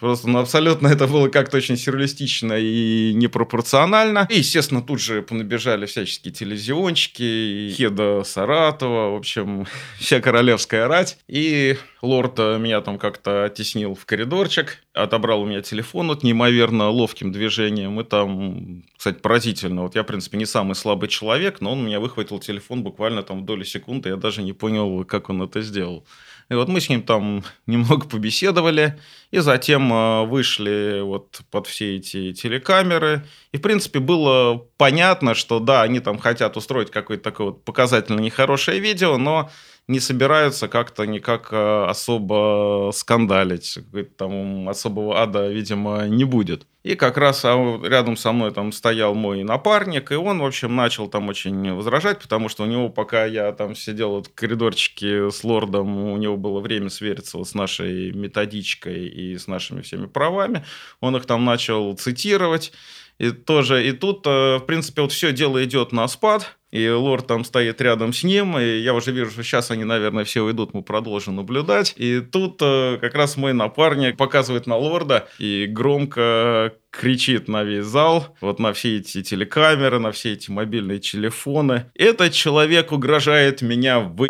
Просто 0.00 0.30
ну, 0.30 0.38
абсолютно 0.38 0.88
это 0.88 1.06
было 1.06 1.28
как-то 1.28 1.58
очень 1.58 1.76
сюрреалистично 1.76 2.54
и 2.54 3.12
непропорционально. 3.14 4.26
И, 4.30 4.38
естественно, 4.38 4.80
тут 4.80 4.98
же 4.98 5.20
понабежали 5.20 5.84
всяческие 5.84 6.32
телевизиончики, 6.32 7.74
Хеда 7.76 8.24
Саратова, 8.24 9.10
в 9.10 9.16
общем, 9.16 9.66
вся 9.98 10.20
королевская 10.20 10.88
рать. 10.88 11.18
И 11.28 11.76
лорд 12.00 12.38
меня 12.38 12.80
там 12.80 12.98
как-то 12.98 13.44
оттеснил 13.44 13.94
в 13.94 14.06
коридорчик, 14.06 14.78
отобрал 14.94 15.42
у 15.42 15.46
меня 15.46 15.60
телефон 15.60 16.08
вот 16.08 16.22
неимоверно 16.22 16.88
ловким 16.88 17.30
движением. 17.30 18.00
И 18.00 18.04
там, 18.04 18.82
кстати, 18.96 19.18
поразительно. 19.18 19.82
Вот 19.82 19.96
я, 19.96 20.02
в 20.02 20.06
принципе, 20.06 20.38
не 20.38 20.46
самый 20.46 20.76
слабый 20.76 21.10
человек, 21.10 21.60
но 21.60 21.72
он 21.72 21.80
у 21.80 21.82
меня 21.82 22.00
выхватил 22.00 22.38
телефон 22.38 22.82
буквально 22.82 23.22
там 23.22 23.42
в 23.42 23.44
доли 23.44 23.64
секунды. 23.64 24.08
Я 24.08 24.16
даже 24.16 24.42
не 24.42 24.54
понял, 24.54 25.04
как 25.04 25.28
он 25.28 25.42
это 25.42 25.60
сделал. 25.60 26.06
И 26.50 26.54
вот 26.54 26.68
мы 26.68 26.80
с 26.80 26.88
ним 26.88 27.02
там 27.02 27.44
немного 27.66 28.06
побеседовали, 28.06 28.98
и 29.30 29.38
затем 29.38 29.92
э, 29.92 30.24
вышли 30.26 31.00
вот 31.00 31.40
под 31.50 31.66
все 31.66 31.96
эти 31.96 32.32
телекамеры. 32.32 33.24
И, 33.52 33.58
в 33.58 33.62
принципе, 33.62 34.00
было 34.00 34.66
понятно, 34.76 35.34
что 35.34 35.60
да, 35.60 35.82
они 35.82 36.00
там 36.00 36.18
хотят 36.18 36.56
устроить 36.56 36.90
какое-то 36.90 37.22
такое 37.22 37.46
вот 37.48 37.64
показательно 37.64 38.20
нехорошее 38.20 38.80
видео, 38.80 39.16
но 39.16 39.50
не 39.88 40.00
собираются 40.00 40.68
как-то 40.68 41.04
никак 41.06 41.48
э, 41.52 41.84
особо 41.88 42.90
скандалить. 42.94 43.78
Там 44.16 44.68
особого 44.68 45.20
ада, 45.20 45.48
видимо, 45.48 46.06
не 46.06 46.24
будет. 46.24 46.66
И 46.82 46.94
как 46.94 47.18
раз 47.18 47.44
а, 47.44 47.80
рядом 47.84 48.16
со 48.16 48.32
мной 48.32 48.52
там 48.52 48.72
стоял 48.72 49.14
мой 49.14 49.42
напарник, 49.42 50.12
и 50.12 50.14
он, 50.14 50.40
в 50.40 50.46
общем, 50.46 50.74
начал 50.74 51.08
там 51.08 51.28
очень 51.28 51.74
возражать, 51.74 52.20
потому 52.20 52.48
что 52.48 52.62
у 52.62 52.66
него, 52.66 52.88
пока 52.88 53.26
я 53.26 53.52
там 53.52 53.74
сидел 53.74 54.22
в 54.22 54.32
коридорчике 54.34 55.30
с 55.30 55.44
лордом, 55.44 56.12
у 56.12 56.16
него 56.16 56.38
было 56.38 56.60
время 56.60 56.88
свериться 56.88 57.36
вот 57.36 57.48
с 57.48 57.54
нашей 57.54 58.12
методичкой 58.12 59.08
и 59.08 59.36
с 59.36 59.46
нашими 59.46 59.82
всеми 59.82 60.06
правами. 60.06 60.64
Он 61.00 61.16
их 61.16 61.26
там 61.26 61.44
начал 61.44 61.94
цитировать. 61.96 62.72
И 63.20 63.32
тоже, 63.32 63.86
и 63.86 63.92
тут, 63.92 64.26
э, 64.26 64.56
в 64.56 64.64
принципе, 64.66 65.02
вот 65.02 65.12
все 65.12 65.30
дело 65.30 65.62
идет 65.62 65.92
на 65.92 66.08
спад, 66.08 66.56
и 66.72 66.88
лорд 66.88 67.26
там 67.26 67.44
стоит 67.44 67.78
рядом 67.82 68.14
с 68.14 68.24
ним, 68.24 68.58
и 68.58 68.78
я 68.78 68.94
уже 68.94 69.12
вижу, 69.12 69.30
что 69.30 69.42
сейчас 69.42 69.70
они, 69.70 69.84
наверное, 69.84 70.24
все 70.24 70.42
уйдут, 70.42 70.72
мы 70.72 70.82
продолжим 70.82 71.36
наблюдать. 71.36 71.92
И 71.96 72.20
тут 72.20 72.56
э, 72.62 72.96
как 72.98 73.14
раз 73.14 73.36
мой 73.36 73.52
напарник 73.52 74.16
показывает 74.16 74.66
на 74.66 74.76
лорда 74.76 75.28
и 75.38 75.66
громко 75.68 76.72
кричит 76.90 77.46
на 77.46 77.62
весь 77.62 77.84
зал, 77.84 78.34
вот 78.40 78.58
на 78.58 78.72
все 78.72 78.96
эти 78.96 79.22
телекамеры, 79.22 79.98
на 79.98 80.12
все 80.12 80.32
эти 80.32 80.50
мобильные 80.50 80.98
телефоны. 80.98 81.90
Этот 81.94 82.32
человек 82.32 82.90
угрожает 82.90 83.60
меня 83.60 84.00
вы 84.00 84.28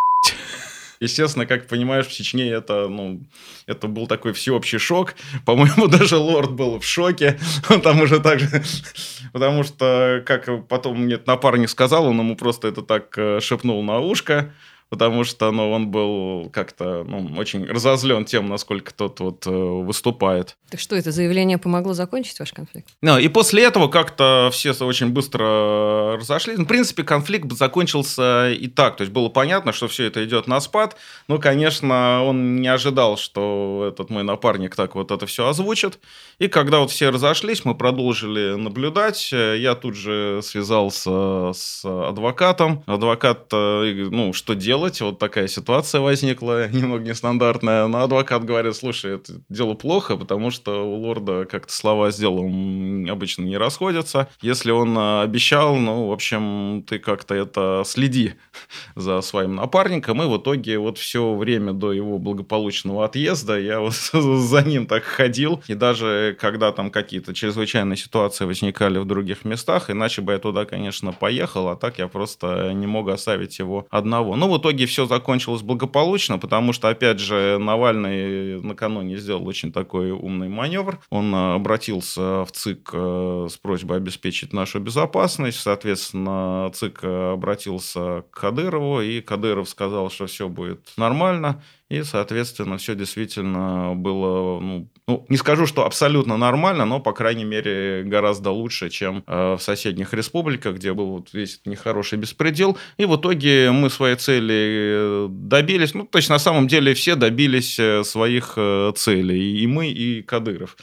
Естественно, 1.00 1.47
как 1.47 1.66
понимаешь, 1.66 2.07
в 2.07 2.12
Чечне 2.12 2.50
это, 2.50 2.87
ну, 2.88 3.23
это 3.66 3.88
был 3.88 4.07
такой 4.07 4.35
всеобщий 4.35 4.78
шок. 4.78 5.14
По-моему, 5.47 5.87
даже 5.88 6.16
лорд 6.16 6.52
был 6.52 6.78
в 6.78 6.85
шоке. 6.85 7.38
Он 7.71 7.80
там 7.80 8.02
уже 8.02 8.21
так 8.21 8.40
же... 8.40 8.49
Потому 9.33 9.62
что, 9.64 10.23
как 10.26 10.69
потом 10.69 11.02
мне 11.02 11.19
напарник 11.25 11.71
сказал, 11.71 12.07
он 12.07 12.19
ему 12.19 12.37
просто 12.37 12.69
это 12.69 12.83
так 12.83 13.16
э, 13.16 13.40
шепнул 13.40 13.83
на 13.83 13.99
ушко 14.00 14.52
потому 14.91 15.23
что 15.25 15.51
ну, 15.53 15.71
он 15.71 15.89
был 15.89 16.51
как-то 16.53 17.05
ну, 17.09 17.39
очень 17.39 17.65
разозлен 17.65 18.25
тем, 18.25 18.49
насколько 18.49 18.93
тот 18.93 19.21
вот 19.21 19.47
э, 19.47 19.51
выступает. 19.51 20.57
Так 20.69 20.81
что, 20.81 20.97
это 20.97 21.13
заявление 21.13 21.59
помогло 21.59 21.95
закончить 21.95 22.39
ваш 22.41 22.53
конфликт? 22.53 22.89
Ну, 23.01 23.17
и 23.17 23.29
после 23.29 23.65
этого 23.65 23.89
как-то 23.89 24.51
все 24.53 24.73
очень 24.81 25.11
быстро 25.11 26.17
разошлись. 26.17 26.59
Ну, 26.59 26.65
в 26.65 26.69
принципе, 26.69 27.05
конфликт 27.05 27.51
закончился 27.53 28.51
и 28.51 28.67
так. 28.67 28.97
То 28.97 29.03
есть 29.03 29.13
было 29.13 29.29
понятно, 29.29 29.73
что 29.73 29.87
все 29.87 30.05
это 30.07 30.25
идет 30.25 30.49
на 30.49 30.61
спад. 30.61 30.97
Но, 31.29 31.39
конечно, 31.39 32.25
он 32.25 32.57
не 32.57 32.69
ожидал, 32.69 33.17
что 33.17 33.89
этот 33.93 34.11
мой 34.11 34.25
напарник 34.25 34.75
так 34.75 34.97
вот 34.97 35.13
это 35.13 35.25
все 35.27 35.47
озвучит. 35.47 36.01
И 36.41 36.49
когда 36.49 36.81
вот 36.81 36.91
все 36.91 37.11
разошлись, 37.11 37.65
мы 37.65 37.77
продолжили 37.77 38.57
наблюдать. 38.57 39.31
Я 39.31 39.77
тут 39.77 39.95
же 39.95 40.41
связался 40.43 41.53
с 41.53 41.85
адвокатом. 41.85 42.83
Адвокат, 42.87 43.47
э, 43.53 44.09
ну, 44.11 44.33
что 44.33 44.55
делать? 44.55 44.80
Делать. 44.81 45.01
Вот 45.01 45.19
такая 45.19 45.49
ситуация 45.49 46.01
возникла, 46.01 46.69
немного 46.73 47.05
нестандартная. 47.05 47.87
Но 47.87 48.03
адвокат 48.03 48.45
говорит, 48.45 48.75
слушай, 48.75 49.17
это 49.17 49.41
дело 49.49 49.75
плохо, 49.75 50.17
потому 50.17 50.51
что 50.51 50.87
у 50.87 50.95
лорда 50.97 51.45
как-то 51.45 51.73
слова 51.73 52.11
с 52.11 52.17
делом 52.17 53.07
обычно 53.11 53.43
не 53.43 53.59
расходятся. 53.59 54.29
Если 54.41 54.71
он 54.71 54.97
а, 54.97 55.23
обещал, 55.23 55.77
ну, 55.77 56.09
в 56.09 56.13
общем, 56.13 56.85
ты 56.89 56.99
как-то 56.99 57.35
это 57.35 57.83
следи 57.85 58.35
за 58.97 59.21
своим 59.21 59.57
напарником. 59.57 60.23
И 60.23 60.27
в 60.27 60.39
итоге 60.39 60.79
вот 60.79 60.99
все 60.99 61.35
время 61.35 61.73
до 61.73 61.93
его 61.93 62.19
благополучного 62.19 63.05
отъезда 63.05 63.59
я 63.59 63.81
вот 63.81 63.95
за 64.13 64.63
ним 64.63 64.87
так 64.87 65.05
ходил. 65.05 65.63
И 65.69 65.75
даже 65.75 66.37
когда 66.41 66.73
там 66.73 66.91
какие-то 66.91 67.35
чрезвычайные 67.35 67.97
ситуации 67.97 68.45
возникали 68.45 68.99
в 68.99 69.05
других 69.05 69.45
местах, 69.45 69.91
иначе 69.91 70.23
бы 70.23 70.33
я 70.33 70.39
туда, 70.39 70.65
конечно, 70.65 71.13
поехал, 71.13 71.69
а 71.69 71.77
так 71.77 71.99
я 71.99 72.09
просто 72.09 72.73
не 72.73 72.87
мог 72.87 73.09
оставить 73.09 73.59
его 73.59 73.87
одного. 73.91 74.37
Ну, 74.37 74.51
в 74.51 74.59
итоге 74.59 74.70
итоге 74.71 74.87
все 74.87 75.07
закончилось 75.07 75.62
благополучно, 75.62 76.39
потому 76.39 76.73
что, 76.73 76.89
опять 76.89 77.19
же, 77.19 77.59
Навальный 77.59 78.62
накануне 78.62 79.17
сделал 79.17 79.47
очень 79.49 79.73
такой 79.73 80.12
умный 80.12 80.49
маневр. 80.49 81.00
Он 81.11 81.35
э, 81.35 81.55
обратился 81.55 82.45
в 82.45 82.53
ЦИК 82.53 82.91
э, 82.93 83.49
с 83.50 83.57
просьбой 83.57 83.97
обеспечить 83.97 84.53
нашу 84.53 84.79
безопасность. 84.79 85.61
Соответственно, 85.61 86.71
ЦИК 86.73 87.05
обратился 87.05 88.23
к 88.31 88.41
Кадырову, 88.41 89.00
и 89.00 89.21
Кадыров 89.21 89.69
сказал, 89.69 90.09
что 90.11 90.27
все 90.27 90.49
будет 90.49 90.93
нормально. 90.97 91.62
И, 91.89 92.05
соответственно, 92.05 92.79
все 92.79 92.95
действительно 92.95 93.95
было, 93.97 94.61
ну, 94.61 94.89
ну, 95.11 95.26
не 95.29 95.37
скажу, 95.37 95.67
что 95.67 95.85
абсолютно 95.85 96.37
нормально, 96.37 96.85
но, 96.85 97.00
по 97.00 97.12
крайней 97.12 97.43
мере, 97.45 98.05
гораздо 98.05 98.50
лучше, 98.50 98.90
чем 98.90 99.25
э, 99.26 99.57
в 99.59 99.61
соседних 99.61 100.14
республиках, 100.14 100.76
где 100.76 100.93
был 100.93 101.07
вот 101.07 101.33
весь 101.33 101.55
этот 101.55 101.67
нехороший 101.67 102.17
беспредел. 102.17 102.79
И 102.97 103.07
в 103.07 103.17
итоге 103.17 103.73
мы 103.73 103.90
своей 103.90 104.14
цели 104.14 105.26
добились. 105.29 105.95
Ну, 105.95 106.07
то 106.07 106.19
есть, 106.19 106.31
на 106.31 106.38
самом 106.38 106.69
деле, 106.69 106.95
все 106.95 107.17
добились 107.17 107.76
э, 107.81 108.05
своих 108.05 108.52
э, 108.57 108.93
целей. 108.95 109.61
И 109.61 109.67
мы, 109.67 109.88
и 109.88 110.23
Кадыров. 110.23 110.76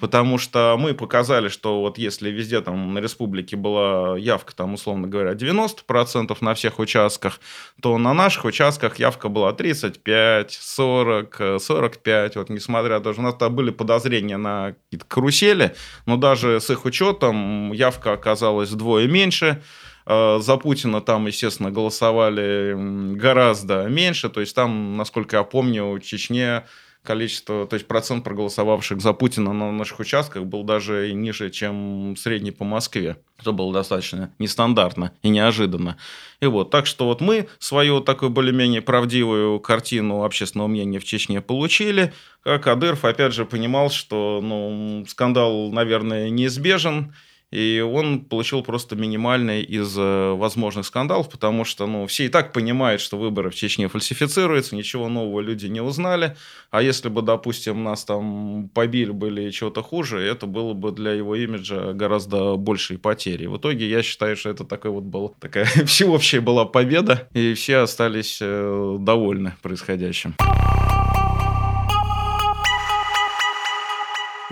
Потому 0.00 0.38
что 0.38 0.76
мы 0.78 0.94
показали, 0.94 1.48
что 1.48 1.80
вот 1.80 1.98
если 1.98 2.30
везде 2.30 2.62
там 2.62 2.94
на 2.94 3.00
республике 3.00 3.56
была 3.56 4.16
явка, 4.16 4.56
там, 4.56 4.74
условно 4.74 5.08
говоря, 5.08 5.32
90% 5.32 6.34
на 6.40 6.54
всех 6.54 6.78
участках, 6.78 7.38
то 7.82 7.98
на 7.98 8.14
наших 8.14 8.46
участках 8.46 8.98
явка 8.98 9.28
была 9.28 9.52
35, 9.52 10.52
40, 10.58 11.60
45, 11.60 12.36
вот 12.36 12.48
несмотря 12.48 12.98
даже, 13.00 13.20
у 13.20 13.22
нас 13.22 13.34
там 13.34 13.54
были 13.54 13.73
подозрения 13.74 14.36
на 14.36 14.74
какие-то 14.84 15.06
карусели, 15.06 15.74
но 16.06 16.16
даже 16.16 16.60
с 16.60 16.70
их 16.70 16.84
учетом 16.84 17.72
явка 17.72 18.12
оказалась 18.12 18.70
вдвое 18.70 19.06
меньше, 19.06 19.62
э, 20.06 20.38
за 20.40 20.56
Путина 20.56 21.00
там, 21.00 21.26
естественно, 21.26 21.70
голосовали 21.70 22.74
гораздо 23.14 23.84
меньше. 23.88 24.28
То 24.28 24.40
есть 24.40 24.54
там, 24.54 24.96
насколько 24.96 25.36
я 25.36 25.42
помню, 25.42 25.92
в 25.92 26.00
Чечне 26.00 26.64
количество, 27.04 27.66
то 27.66 27.74
есть 27.74 27.86
процент 27.86 28.24
проголосовавших 28.24 29.00
за 29.00 29.12
Путина 29.12 29.52
на 29.52 29.70
наших 29.70 30.00
участках 30.00 30.44
был 30.44 30.64
даже 30.64 31.12
ниже, 31.12 31.50
чем 31.50 32.16
средний 32.16 32.50
по 32.50 32.64
Москве. 32.64 33.18
Это 33.38 33.52
было 33.52 33.72
достаточно 33.72 34.32
нестандартно 34.38 35.12
и 35.22 35.28
неожиданно. 35.28 35.96
И 36.40 36.46
вот, 36.46 36.70
так 36.70 36.86
что 36.86 37.06
вот 37.06 37.20
мы 37.20 37.48
свою 37.58 38.00
такую 38.00 38.30
более-менее 38.30 38.80
правдивую 38.80 39.60
картину 39.60 40.24
общественного 40.24 40.68
мнения 40.68 40.98
в 40.98 41.04
Чечне 41.04 41.40
получили. 41.40 42.12
А 42.44 42.58
Кадыров, 42.58 43.04
опять 43.04 43.34
же, 43.34 43.44
понимал, 43.44 43.90
что 43.90 44.40
ну, 44.42 45.04
скандал, 45.06 45.70
наверное, 45.70 46.30
неизбежен, 46.30 47.14
и 47.50 47.80
он 47.80 48.24
получил 48.24 48.62
просто 48.62 48.96
минимальный 48.96 49.62
из 49.62 49.96
э, 49.96 50.32
возможных 50.32 50.86
скандалов, 50.86 51.30
потому 51.30 51.64
что 51.64 51.86
ну, 51.86 52.06
все 52.06 52.24
и 52.24 52.28
так 52.28 52.52
понимают, 52.52 53.00
что 53.00 53.16
выборы 53.16 53.50
в 53.50 53.54
Чечне 53.54 53.88
фальсифицируются, 53.88 54.74
ничего 54.74 55.08
нового 55.08 55.40
люди 55.40 55.66
не 55.66 55.80
узнали. 55.80 56.36
А 56.70 56.82
если 56.82 57.08
бы, 57.08 57.22
допустим, 57.22 57.84
нас 57.84 58.04
там 58.04 58.68
побили 58.74 59.12
были 59.12 59.50
чего-то 59.50 59.82
хуже, 59.82 60.20
это 60.20 60.46
было 60.46 60.72
бы 60.72 60.90
для 60.90 61.12
его 61.12 61.36
имиджа 61.36 61.92
гораздо 61.92 62.56
большей 62.56 62.98
потери. 62.98 63.46
В 63.46 63.58
итоге 63.58 63.88
я 63.88 64.02
считаю, 64.02 64.36
что 64.36 64.50
это 64.50 64.64
такой 64.64 64.90
вот 64.90 65.04
был, 65.04 65.36
такая 65.38 65.64
всеобщая 65.86 66.40
была 66.40 66.64
победа, 66.64 67.28
и 67.34 67.54
все 67.54 67.78
остались 67.78 68.38
э, 68.40 68.96
довольны 68.98 69.54
происходящим. 69.62 70.34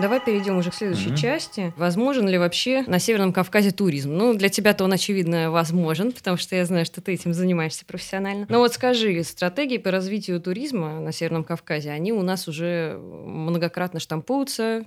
Давай 0.03 0.19
перейдем 0.19 0.57
уже 0.57 0.69
к 0.69 0.73
следующей 0.73 1.11
mm-hmm. 1.11 1.15
части. 1.15 1.73
Возможен 1.77 2.27
ли 2.27 2.37
вообще 2.37 2.83
на 2.87 2.99
Северном 2.99 3.31
Кавказе 3.31 3.71
туризм? 3.71 4.11
Ну, 4.11 4.33
для 4.33 4.49
тебя-то 4.49 4.83
он, 4.83 4.91
очевидно, 4.91 5.49
возможен, 5.49 6.11
потому 6.11 6.35
что 6.35 6.57
я 6.57 6.65
знаю, 6.65 6.85
что 6.85 6.99
ты 6.99 7.13
этим 7.13 7.33
занимаешься 7.33 7.85
профессионально. 7.85 8.45
Но 8.49 8.59
вот 8.59 8.73
скажи, 8.73 9.23
стратегии 9.23 9.77
по 9.77 9.91
развитию 9.91 10.41
туризма 10.41 10.99
на 10.99 11.13
Северном 11.13 11.45
Кавказе, 11.45 11.91
они 11.91 12.11
у 12.11 12.21
нас 12.21 12.49
уже 12.49 12.97
многократно 12.99 14.01
штампуются, 14.01 14.83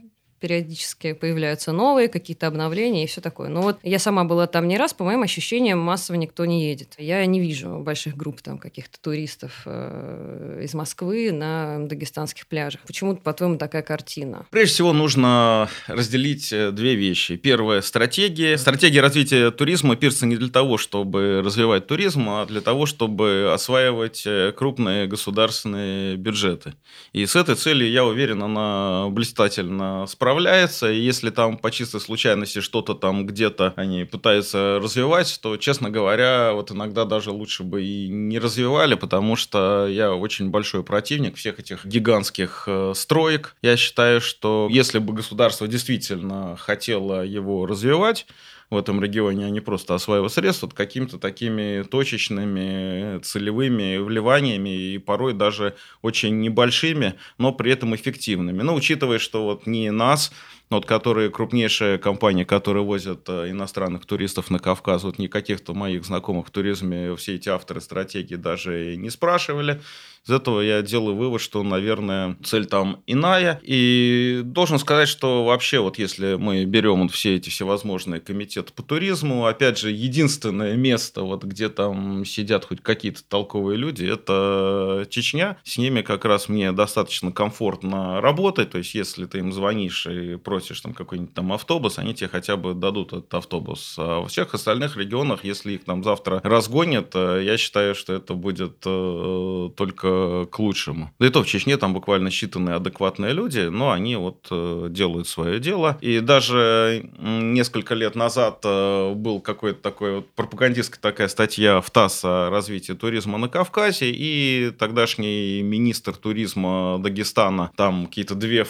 периодически 0.46 1.12
появляются 1.12 1.72
новые 1.72 2.06
какие-то 2.06 2.46
обновления 2.46 3.02
и 3.02 3.08
все 3.08 3.20
такое. 3.20 3.48
Но 3.48 3.62
вот 3.62 3.80
я 3.82 3.98
сама 3.98 4.22
была 4.22 4.46
там 4.46 4.68
не 4.68 4.78
раз, 4.78 4.94
по 4.94 5.02
моим 5.02 5.24
ощущениям, 5.24 5.80
массово 5.80 6.16
никто 6.18 6.44
не 6.44 6.68
едет. 6.68 6.94
Я 6.98 7.26
не 7.26 7.40
вижу 7.40 7.80
больших 7.80 8.16
групп 8.16 8.42
там 8.42 8.58
каких-то 8.58 9.00
туристов 9.00 9.62
э, 9.64 10.60
из 10.62 10.72
Москвы 10.72 11.32
на 11.32 11.80
дагестанских 11.80 12.46
пляжах. 12.46 12.82
Почему, 12.86 13.16
по-твоему, 13.16 13.58
такая 13.58 13.82
картина? 13.82 14.46
Прежде 14.50 14.74
всего, 14.74 14.92
нужно 14.92 15.68
разделить 15.88 16.52
э, 16.52 16.70
две 16.70 16.94
вещи. 16.94 17.34
Первое– 17.34 17.80
стратегия. 17.82 18.56
Стратегия 18.56 19.00
развития 19.00 19.50
туризма 19.50 19.96
пирса 19.96 20.26
не 20.26 20.36
для 20.36 20.48
того, 20.48 20.78
чтобы 20.78 21.42
развивать 21.44 21.88
туризм, 21.88 22.28
а 22.28 22.46
для 22.46 22.60
того, 22.60 22.86
чтобы 22.86 23.50
осваивать 23.52 24.22
э, 24.26 24.52
крупные 24.56 25.08
государственные 25.08 26.16
бюджеты. 26.16 26.74
И 27.12 27.26
с 27.26 27.34
этой 27.34 27.56
целью, 27.56 27.90
я 27.90 28.04
уверен, 28.04 28.44
она 28.44 29.08
блистательно 29.10 30.06
справляется 30.06 30.35
справляется, 30.36 30.92
и 30.92 31.00
если 31.00 31.30
там 31.30 31.56
по 31.56 31.70
чистой 31.70 31.98
случайности 31.98 32.60
что-то 32.60 32.92
там 32.92 33.26
где-то 33.26 33.72
они 33.76 34.04
пытаются 34.04 34.78
развивать, 34.82 35.38
то, 35.40 35.56
честно 35.56 35.88
говоря, 35.88 36.52
вот 36.52 36.70
иногда 36.70 37.06
даже 37.06 37.30
лучше 37.30 37.62
бы 37.62 37.82
и 37.82 38.08
не 38.08 38.38
развивали, 38.38 38.96
потому 38.96 39.36
что 39.36 39.86
я 39.86 40.12
очень 40.12 40.50
большой 40.50 40.82
противник 40.82 41.36
всех 41.36 41.58
этих 41.58 41.86
гигантских 41.86 42.64
э, 42.66 42.92
строек. 42.94 43.56
Я 43.62 43.78
считаю, 43.78 44.20
что 44.20 44.68
если 44.70 44.98
бы 44.98 45.14
государство 45.14 45.66
действительно 45.66 46.54
хотело 46.58 47.24
его 47.24 47.64
развивать, 47.64 48.26
в 48.70 48.76
этом 48.76 49.02
регионе, 49.02 49.46
а 49.46 49.50
не 49.50 49.60
просто 49.60 49.94
осваивать 49.94 50.32
средства, 50.32 50.68
какими-то 50.68 51.18
такими 51.18 51.82
точечными 51.82 53.20
целевыми 53.20 53.98
вливаниями 53.98 54.70
и 54.70 54.98
порой 54.98 55.34
даже 55.34 55.76
очень 56.02 56.40
небольшими, 56.40 57.14
но 57.38 57.52
при 57.52 57.72
этом 57.72 57.94
эффективными. 57.94 58.62
Но 58.62 58.74
учитывая, 58.74 59.18
что 59.18 59.44
вот 59.44 59.66
не 59.66 59.90
нас, 59.90 60.32
вот, 60.68 60.84
которые 60.84 61.30
крупнейшая 61.30 61.98
компания, 61.98 62.44
которая 62.44 62.82
возят 62.82 63.28
э, 63.28 63.50
иностранных 63.50 64.04
туристов 64.06 64.50
на 64.50 64.58
Кавказ, 64.58 65.04
вот 65.04 65.18
никаких-то 65.18 65.74
моих 65.74 66.04
знакомых 66.04 66.48
в 66.48 66.50
туризме 66.50 67.14
все 67.16 67.36
эти 67.36 67.48
авторы 67.48 67.80
стратегии 67.80 68.34
даже 68.34 68.96
не 68.96 69.10
спрашивали. 69.10 69.80
Из 70.26 70.30
этого 70.32 70.60
я 70.60 70.82
делаю 70.82 71.14
вывод, 71.14 71.40
что, 71.40 71.62
наверное, 71.62 72.36
цель 72.42 72.66
там 72.66 73.00
иная. 73.06 73.60
И 73.62 74.40
должен 74.42 74.80
сказать, 74.80 75.08
что 75.08 75.44
вообще 75.44 75.78
вот 75.78 75.98
если 75.98 76.34
мы 76.34 76.64
берем 76.64 77.02
вот 77.02 77.12
все 77.12 77.36
эти 77.36 77.48
всевозможные 77.48 78.20
комитеты 78.20 78.72
по 78.72 78.82
туризму, 78.82 79.46
опять 79.46 79.78
же, 79.78 79.92
единственное 79.92 80.74
место, 80.74 81.22
вот 81.22 81.44
где 81.44 81.68
там 81.68 82.24
сидят 82.24 82.64
хоть 82.64 82.82
какие-то 82.82 83.22
толковые 83.22 83.76
люди, 83.76 84.04
это 84.04 85.06
Чечня. 85.10 85.58
С 85.62 85.78
ними 85.78 86.02
как 86.02 86.24
раз 86.24 86.48
мне 86.48 86.72
достаточно 86.72 87.30
комфортно 87.30 88.20
работать. 88.20 88.70
То 88.70 88.78
есть, 88.78 88.96
если 88.96 89.26
ты 89.26 89.38
им 89.38 89.52
звонишь 89.52 90.08
и 90.08 90.36
просишь 90.36 90.55
там 90.82 90.94
какой-нибудь 90.94 91.34
там 91.34 91.52
автобус, 91.52 91.98
они 91.98 92.14
тебе 92.14 92.28
хотя 92.28 92.56
бы 92.56 92.74
дадут 92.74 93.12
этот 93.12 93.34
автобус. 93.34 93.96
А 93.98 94.20
во 94.20 94.28
всех 94.28 94.54
остальных 94.54 94.96
регионах, 94.96 95.44
если 95.44 95.72
их 95.72 95.84
там 95.84 96.02
завтра 96.04 96.40
разгонят, 96.44 97.12
э, 97.14 97.42
я 97.44 97.56
считаю, 97.56 97.94
что 97.94 98.12
это 98.12 98.34
будет 98.34 98.82
э, 98.84 99.70
только 99.76 100.46
к 100.46 100.58
лучшему. 100.58 101.10
Да 101.18 101.26
и 101.26 101.30
то 101.30 101.42
в 101.42 101.46
Чечне 101.46 101.76
там 101.76 101.94
буквально 101.94 102.28
считанные 102.28 102.74
адекватные 102.74 103.32
люди, 103.32 103.60
но 103.60 103.90
они 103.90 104.16
вот 104.16 104.46
э, 104.50 104.88
делают 104.90 105.28
свое 105.28 105.60
дело. 105.60 105.98
И 106.00 106.20
даже 106.20 107.08
несколько 107.18 107.94
лет 107.94 108.14
назад 108.14 108.60
э, 108.64 109.12
был 109.14 109.40
какой-то 109.40 109.80
такой 109.80 110.16
вот 110.16 110.30
пропагандистская 110.32 111.00
такая 111.00 111.28
статья 111.28 111.80
в 111.80 111.90
ТАСС 111.90 112.24
о 112.24 112.50
развитии 112.50 112.92
туризма 112.92 113.38
на 113.38 113.48
Кавказе, 113.48 114.10
и 114.10 114.72
тогдашний 114.78 115.62
министр 115.62 116.14
туризма 116.16 116.98
Дагестана 116.98 117.70
там 117.76 118.06
какие-то 118.06 118.34
две 118.34 118.64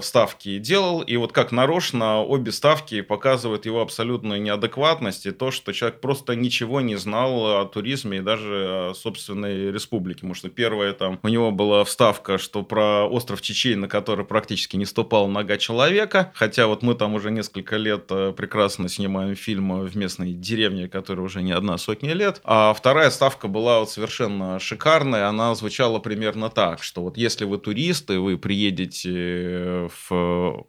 вставки 0.00 0.58
делал, 0.58 1.00
и 1.00 1.16
вот 1.16 1.25
как 1.32 1.52
нарочно 1.52 2.22
обе 2.22 2.52
ставки 2.52 3.00
показывают 3.00 3.66
его 3.66 3.80
абсолютную 3.80 4.40
неадекватность 4.40 5.26
и 5.26 5.30
то, 5.30 5.50
что 5.50 5.72
человек 5.72 6.00
просто 6.00 6.34
ничего 6.34 6.80
не 6.80 6.96
знал 6.96 7.60
о 7.60 7.64
туризме 7.66 8.18
и 8.18 8.20
даже 8.20 8.90
о 8.90 8.94
собственной 8.94 9.70
республике. 9.70 10.20
Потому 10.20 10.34
что 10.34 10.48
первое 10.48 10.92
там, 10.92 11.18
у 11.22 11.28
него 11.28 11.50
была 11.50 11.84
вставка, 11.84 12.38
что 12.38 12.62
про 12.62 13.06
остров 13.06 13.40
Чечей, 13.42 13.74
на 13.74 13.88
который 13.88 14.24
практически 14.24 14.76
не 14.76 14.84
ступала 14.84 15.26
нога 15.26 15.56
человека, 15.56 16.32
хотя 16.34 16.66
вот 16.66 16.82
мы 16.82 16.94
там 16.94 17.14
уже 17.14 17.30
несколько 17.30 17.76
лет 17.76 18.06
э, 18.10 18.32
прекрасно 18.36 18.88
снимаем 18.88 19.34
фильм 19.34 19.80
в 19.80 19.96
местной 19.96 20.32
деревне, 20.32 20.88
которая 20.88 21.24
уже 21.24 21.42
не 21.42 21.52
одна 21.52 21.78
сотня 21.78 22.12
лет, 22.12 22.40
а 22.44 22.74
вторая 22.74 23.10
ставка 23.10 23.48
была 23.48 23.80
вот 23.80 23.90
совершенно 23.90 24.58
шикарная, 24.58 25.28
она 25.28 25.54
звучала 25.54 25.98
примерно 25.98 26.50
так, 26.50 26.82
что 26.82 27.02
вот 27.02 27.16
если 27.16 27.44
вы 27.44 27.58
туристы, 27.58 28.18
вы 28.20 28.38
приедете 28.38 29.88
в 30.08 30.64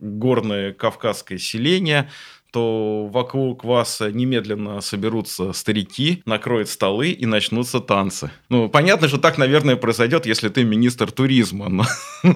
горное 0.48 0.74
кавказское 0.74 1.38
селение, 1.38 2.10
то 2.52 3.08
вокруг 3.12 3.66
вас 3.66 4.00
немедленно 4.00 4.80
соберутся 4.82 5.52
старики, 5.54 6.22
накроют 6.26 6.70
столы 6.70 7.10
и 7.10 7.26
начнутся 7.26 7.80
танцы. 7.82 8.32
Ну, 8.50 8.70
понятно, 8.70 9.10
что 9.10 9.18
так, 9.18 9.38
наверное, 9.38 9.76
произойдет, 9.76 10.26
если 10.26 10.48
ты 10.48 10.64
министр 10.64 11.12
туризма. 11.12 11.68
Но, 11.70 11.86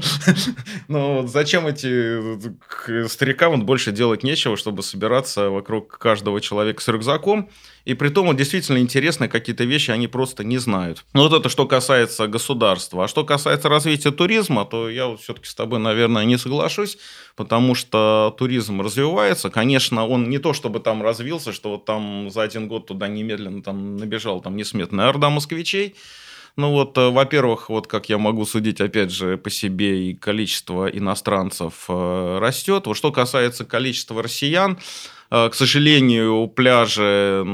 но 0.88 1.28
зачем 1.28 1.66
эти 1.66 3.08
старикам 3.08 3.54
вот 3.54 3.64
больше 3.64 3.92
делать 3.92 4.24
нечего, 4.24 4.58
чтобы 4.58 4.84
собираться 4.84 5.50
вокруг 5.50 5.98
каждого 5.98 6.42
человека 6.42 6.82
с 6.82 6.88
рюкзаком? 6.90 7.50
И 7.86 7.96
при 7.96 8.10
том, 8.10 8.28
вот 8.28 8.36
действительно 8.36 8.78
интересные 8.78 9.28
какие-то 9.28 9.64
вещи 9.64 9.90
они 9.90 10.08
просто 10.08 10.44
не 10.44 10.60
знают. 10.60 11.04
Ну, 11.14 11.24
вот 11.24 11.34
это 11.34 11.50
что 11.50 11.66
касается 11.66 12.28
государства. 12.28 13.06
А 13.06 13.08
что 13.08 13.24
касается 13.24 13.70
развития 13.70 14.12
туризма, 14.12 14.66
то 14.66 14.90
я 14.90 15.08
вот 15.08 15.22
все-таки 15.22 15.48
с 15.48 15.56
тобой, 15.56 15.80
наверное, 15.80 16.26
не 16.26 16.38
соглашусь, 16.38 16.98
потому 17.36 17.76
что 17.76 18.36
туризм 18.38 18.82
развивается. 18.82 19.50
Конечно, 19.50 20.08
он 20.08 20.30
не 20.30 20.38
то 20.38 20.54
чтобы 20.54 20.80
там 20.80 21.02
развился, 21.02 21.54
что 21.54 21.72
вот 21.72 21.86
там 21.86 22.30
за 22.30 22.44
один 22.44 22.68
год 22.68 22.88
туда 22.88 23.08
немедленно 23.08 23.62
там 23.62 23.98
набежал 23.98 24.42
там 24.42 24.56
несметная 24.56 25.10
орда 25.10 25.30
москвичей. 25.30 25.96
Ну 26.58 26.72
вот, 26.72 26.98
э, 26.98 27.10
во-первых, 27.10 27.70
вот 27.70 27.88
как 27.88 28.10
я 28.10 28.18
могу 28.18 28.46
судить, 28.46 28.82
опять 28.82 29.12
же, 29.12 29.38
по 29.38 29.50
себе, 29.50 30.10
и 30.10 30.14
количество 30.14 30.88
иностранцев 30.88 31.86
э, 31.88 32.38
растет. 32.40 32.88
Вот 32.88 32.98
что 32.98 33.12
касается 33.12 33.64
количества 33.64 34.22
россиян, 34.22 34.78
к 35.32 35.54
сожалению, 35.54 36.48
пляжи, 36.48 37.46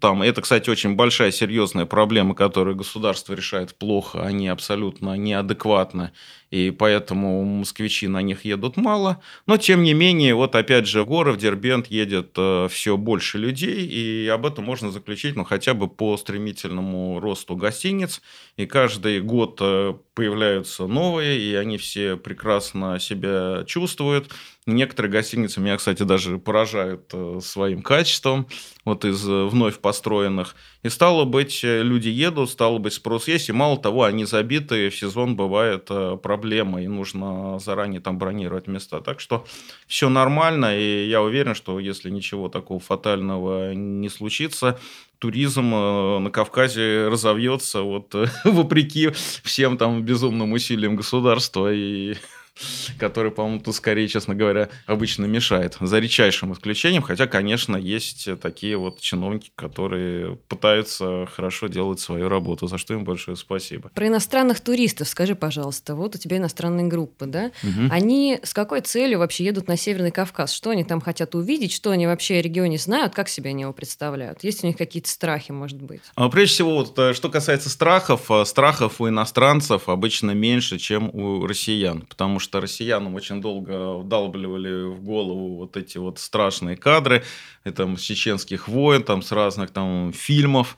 там, 0.00 0.22
это, 0.22 0.42
кстати, 0.42 0.68
очень 0.68 0.96
большая, 0.96 1.30
серьезная 1.30 1.86
проблема, 1.86 2.34
которую 2.34 2.76
государство 2.76 3.32
решает 3.32 3.74
плохо, 3.74 4.22
они 4.22 4.48
абсолютно 4.48 5.16
неадекватно 5.16 6.12
и 6.52 6.70
поэтому 6.70 7.44
москвичи 7.44 8.06
на 8.08 8.20
них 8.20 8.44
едут 8.44 8.76
мало. 8.76 9.22
Но, 9.46 9.56
тем 9.56 9.82
не 9.82 9.94
менее, 9.94 10.34
вот 10.34 10.54
опять 10.54 10.86
же, 10.86 11.02
в 11.02 11.06
горы, 11.06 11.32
в 11.32 11.38
Дербент 11.38 11.86
едет 11.86 12.32
э, 12.36 12.68
все 12.70 12.98
больше 12.98 13.38
людей, 13.38 13.86
и 13.86 14.28
об 14.28 14.44
этом 14.44 14.64
можно 14.64 14.90
заключить, 14.90 15.34
ну, 15.34 15.44
хотя 15.44 15.72
бы 15.72 15.88
по 15.88 16.14
стремительному 16.18 17.20
росту 17.20 17.56
гостиниц, 17.56 18.20
и 18.58 18.66
каждый 18.66 19.22
год 19.22 19.58
э, 19.62 19.94
появляются 20.12 20.86
новые, 20.86 21.40
и 21.40 21.54
они 21.54 21.78
все 21.78 22.18
прекрасно 22.18 23.00
себя 23.00 23.64
чувствуют. 23.66 24.30
Некоторые 24.64 25.10
гостиницы 25.10 25.58
меня, 25.60 25.76
кстати, 25.76 26.04
даже 26.04 26.38
поражают 26.38 27.10
э, 27.12 27.40
своим 27.42 27.82
качеством, 27.82 28.46
вот 28.84 29.04
из 29.04 29.28
э, 29.28 29.46
вновь 29.46 29.80
построенных. 29.80 30.54
И 30.84 30.88
стало 30.88 31.24
быть, 31.24 31.64
э, 31.64 31.82
люди 31.82 32.08
едут, 32.08 32.48
стало 32.48 32.78
быть, 32.78 32.92
спрос 32.92 33.26
есть, 33.26 33.48
и 33.48 33.52
мало 33.52 33.76
того, 33.76 34.04
они 34.04 34.24
забиты, 34.24 34.88
в 34.88 34.96
сезон 34.96 35.34
бывает 35.34 35.90
проблема, 36.22 36.80
и 36.80 36.86
нужно 36.86 37.58
заранее 37.58 38.00
там 38.00 38.18
бронировать 38.18 38.68
места. 38.68 39.00
Так 39.00 39.18
что 39.18 39.44
все 39.88 40.08
нормально, 40.08 40.78
и 40.78 41.08
я 41.08 41.22
уверен, 41.22 41.56
что 41.56 41.80
если 41.80 42.08
ничего 42.08 42.48
такого 42.48 42.78
фатального 42.78 43.74
не 43.74 44.08
случится, 44.08 44.78
туризм 45.18 45.70
на 45.70 46.30
Кавказе 46.30 47.08
разовьется 47.08 47.82
вот 47.82 48.14
вопреки 48.44 49.10
всем 49.42 49.76
там 49.76 50.04
безумным 50.04 50.52
усилиям 50.52 50.94
государства 50.94 51.72
и 51.72 52.14
который, 52.98 53.30
по-моему, 53.30 53.60
тут 53.60 53.74
скорее, 53.74 54.08
честно 54.08 54.34
говоря, 54.34 54.68
обычно 54.86 55.24
мешает. 55.24 55.76
За 55.80 55.98
редчайшим 55.98 56.52
исключением, 56.52 57.02
хотя, 57.02 57.26
конечно, 57.26 57.76
есть 57.76 58.28
такие 58.40 58.76
вот 58.76 59.00
чиновники, 59.00 59.50
которые 59.54 60.36
пытаются 60.48 61.26
хорошо 61.26 61.68
делать 61.68 62.00
свою 62.00 62.28
работу, 62.28 62.66
за 62.66 62.78
что 62.78 62.94
им 62.94 63.04
большое 63.04 63.36
спасибо. 63.36 63.90
Про 63.94 64.08
иностранных 64.08 64.60
туристов 64.60 65.08
скажи, 65.08 65.34
пожалуйста. 65.34 65.94
Вот 65.94 66.14
у 66.14 66.18
тебя 66.18 66.36
иностранные 66.36 66.86
группы, 66.86 67.26
да? 67.26 67.52
Угу. 67.62 67.88
Они 67.90 68.38
с 68.42 68.52
какой 68.54 68.80
целью 68.80 69.18
вообще 69.18 69.44
едут 69.44 69.68
на 69.68 69.76
Северный 69.76 70.10
Кавказ? 70.10 70.52
Что 70.52 70.70
они 70.70 70.84
там 70.84 71.00
хотят 71.00 71.34
увидеть? 71.34 71.72
Что 71.72 71.90
они 71.90 72.06
вообще 72.06 72.36
о 72.36 72.42
регионе 72.42 72.78
знают? 72.78 73.14
Как 73.14 73.28
себе 73.28 73.50
они 73.50 73.62
его 73.62 73.72
представляют? 73.72 74.44
Есть 74.44 74.64
у 74.64 74.66
них 74.66 74.76
какие-то 74.76 75.08
страхи, 75.08 75.52
может 75.52 75.80
быть? 75.80 76.02
А, 76.14 76.28
прежде 76.28 76.54
всего, 76.54 76.74
вот, 76.76 76.98
э, 76.98 77.14
что 77.14 77.28
касается 77.28 77.70
страхов, 77.70 78.30
э, 78.30 78.44
страхов 78.44 79.00
у 79.00 79.08
иностранцев 79.08 79.88
обычно 79.88 80.32
меньше, 80.32 80.78
чем 80.78 81.10
у 81.12 81.46
россиян, 81.46 82.02
потому 82.02 82.38
что 82.42 82.60
россиянам 82.60 83.14
очень 83.14 83.40
долго 83.40 83.94
вдалбливали 83.94 84.84
в 84.84 85.02
голову 85.02 85.56
вот 85.56 85.76
эти 85.76 85.98
вот 85.98 86.18
страшные 86.18 86.76
кадры, 86.76 87.24
это 87.64 87.86
чеченских 87.96 88.68
войн, 88.68 89.02
там 89.02 89.22
с 89.22 89.32
разных 89.32 89.70
там 89.70 90.12
фильмов, 90.12 90.76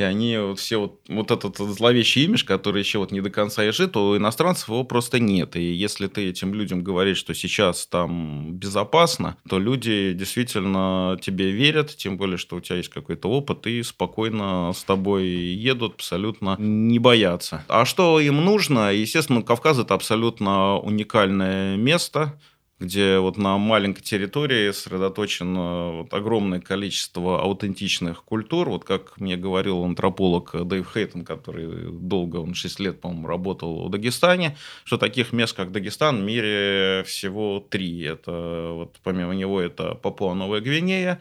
и 0.00 0.04
они 0.04 0.36
вот 0.38 0.58
все 0.58 0.78
вот, 0.78 1.00
вот 1.08 1.30
этот 1.30 1.56
зловещий 1.56 2.24
имидж, 2.24 2.44
который 2.44 2.80
еще 2.80 2.98
вот 2.98 3.12
не 3.12 3.20
до 3.20 3.30
конца 3.30 3.64
и 3.64 3.70
жит, 3.70 3.96
у 3.96 4.16
иностранцев 4.16 4.68
его 4.68 4.84
просто 4.84 5.20
нет. 5.20 5.56
И 5.56 5.62
если 5.62 6.06
ты 6.06 6.28
этим 6.28 6.54
людям 6.54 6.82
говоришь, 6.82 7.18
что 7.18 7.34
сейчас 7.34 7.86
там 7.86 8.52
безопасно, 8.54 9.36
то 9.48 9.58
люди 9.58 10.12
действительно 10.12 11.18
тебе 11.20 11.50
верят, 11.50 11.96
тем 11.96 12.16
более, 12.16 12.38
что 12.38 12.56
у 12.56 12.60
тебя 12.60 12.76
есть 12.76 12.88
какой-то 12.88 13.28
опыт, 13.28 13.66
и 13.66 13.82
спокойно 13.82 14.72
с 14.74 14.82
тобой 14.84 15.26
едут, 15.26 15.94
абсолютно 15.94 16.56
не 16.58 16.98
боятся. 16.98 17.64
А 17.68 17.84
что 17.84 18.20
им 18.20 18.44
нужно? 18.44 18.92
Естественно, 18.92 19.42
Кавказ 19.42 19.78
это 19.78 19.94
абсолютно 19.94 20.78
уникальное 20.78 21.76
место, 21.76 22.38
где 22.80 23.18
вот 23.18 23.36
на 23.36 23.58
маленькой 23.58 24.00
территории 24.00 24.70
сосредоточено 24.72 25.90
вот 25.98 26.14
огромное 26.14 26.60
количество 26.60 27.42
аутентичных 27.42 28.24
культур. 28.24 28.70
Вот 28.70 28.84
как 28.84 29.20
мне 29.20 29.36
говорил 29.36 29.84
антрополог 29.84 30.52
Дэйв 30.66 30.90
Хейтон, 30.92 31.24
который 31.24 31.92
долго, 31.92 32.38
он 32.38 32.54
6 32.54 32.80
лет, 32.80 33.00
по-моему, 33.00 33.28
работал 33.28 33.86
в 33.86 33.90
Дагестане, 33.90 34.56
что 34.84 34.96
таких 34.96 35.32
мест, 35.32 35.54
как 35.54 35.72
Дагестан, 35.72 36.22
в 36.22 36.24
мире 36.24 37.04
всего 37.06 37.62
три. 37.68 38.00
Это 38.00 38.72
вот 38.74 38.96
помимо 39.02 39.34
него 39.34 39.60
это 39.60 39.94
Папуа-Новая 39.94 40.60
Гвинея, 40.60 41.20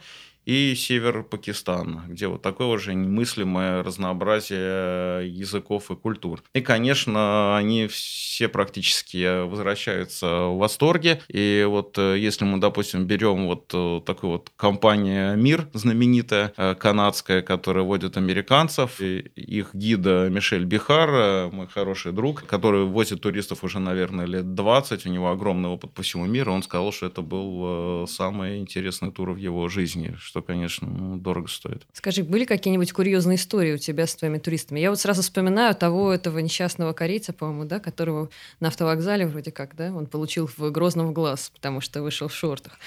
и 0.49 0.73
север 0.73 1.21
Пакистана, 1.21 2.05
где 2.07 2.27
вот 2.27 2.41
такое 2.41 2.69
уже 2.69 2.95
немыслимое 2.95 3.83
разнообразие 3.83 5.29
языков 5.29 5.91
и 5.91 5.95
культур. 5.95 6.43
И, 6.55 6.61
конечно, 6.61 7.55
они 7.55 7.85
все 7.85 8.47
практически 8.47 9.43
возвращаются 9.43 10.47
в 10.47 10.57
восторге. 10.57 11.21
И 11.27 11.63
вот 11.69 11.99
э, 11.99 12.17
если 12.17 12.45
мы, 12.45 12.57
допустим, 12.57 13.05
берем 13.05 13.45
вот 13.45 13.71
э, 13.75 14.01
такую 14.03 14.31
вот 14.31 14.51
компанию 14.55 15.37
«Мир», 15.37 15.69
знаменитая, 15.73 16.51
э, 16.57 16.73
канадская, 16.73 17.43
которая 17.43 17.83
водит 17.83 18.17
американцев, 18.17 19.01
и 19.01 19.19
их 19.35 19.75
гида 19.75 20.29
Мишель 20.31 20.65
Бихар, 20.65 21.51
мой 21.51 21.67
хороший 21.67 22.11
друг, 22.11 22.43
который 22.47 22.85
возит 22.85 23.21
туристов 23.21 23.63
уже, 23.63 23.77
наверное, 23.77 24.25
лет 24.25 24.55
20, 24.55 25.05
у 25.05 25.09
него 25.09 25.29
огромный 25.29 25.69
опыт 25.69 25.93
по 25.93 26.01
всему 26.01 26.25
миру, 26.25 26.51
он 26.53 26.63
сказал, 26.63 26.91
что 26.91 27.05
это 27.05 27.21
был 27.21 28.07
самый 28.07 28.57
интересный 28.57 29.11
тур 29.11 29.33
в 29.33 29.37
его 29.37 29.69
жизни, 29.69 30.15
что 30.19 30.38
что, 30.39 30.41
конечно, 30.41 30.87
ну, 30.87 31.17
дорого 31.17 31.47
стоит. 31.47 31.85
Скажи, 31.93 32.23
были 32.23 32.45
какие-нибудь 32.45 32.93
курьезные 32.93 33.35
истории 33.35 33.73
у 33.73 33.77
тебя 33.77 34.07
с 34.07 34.15
твоими 34.15 34.37
туристами? 34.37 34.79
Я 34.79 34.89
вот 34.89 34.99
сразу 34.99 35.21
вспоминаю 35.21 35.75
того 35.75 36.13
этого 36.13 36.39
несчастного 36.39 36.93
корейца, 36.93 37.33
по-моему, 37.33 37.65
да, 37.65 37.79
которого 37.79 38.29
на 38.59 38.69
автовокзале 38.69 39.27
вроде 39.27 39.51
как, 39.51 39.75
да, 39.75 39.91
он 39.93 40.05
получил 40.05 40.49
в 40.57 40.71
Грозном 40.71 41.13
глаз, 41.13 41.51
потому 41.53 41.81
что 41.81 42.01
вышел 42.01 42.27
в 42.29 42.33
шортах. 42.33 42.79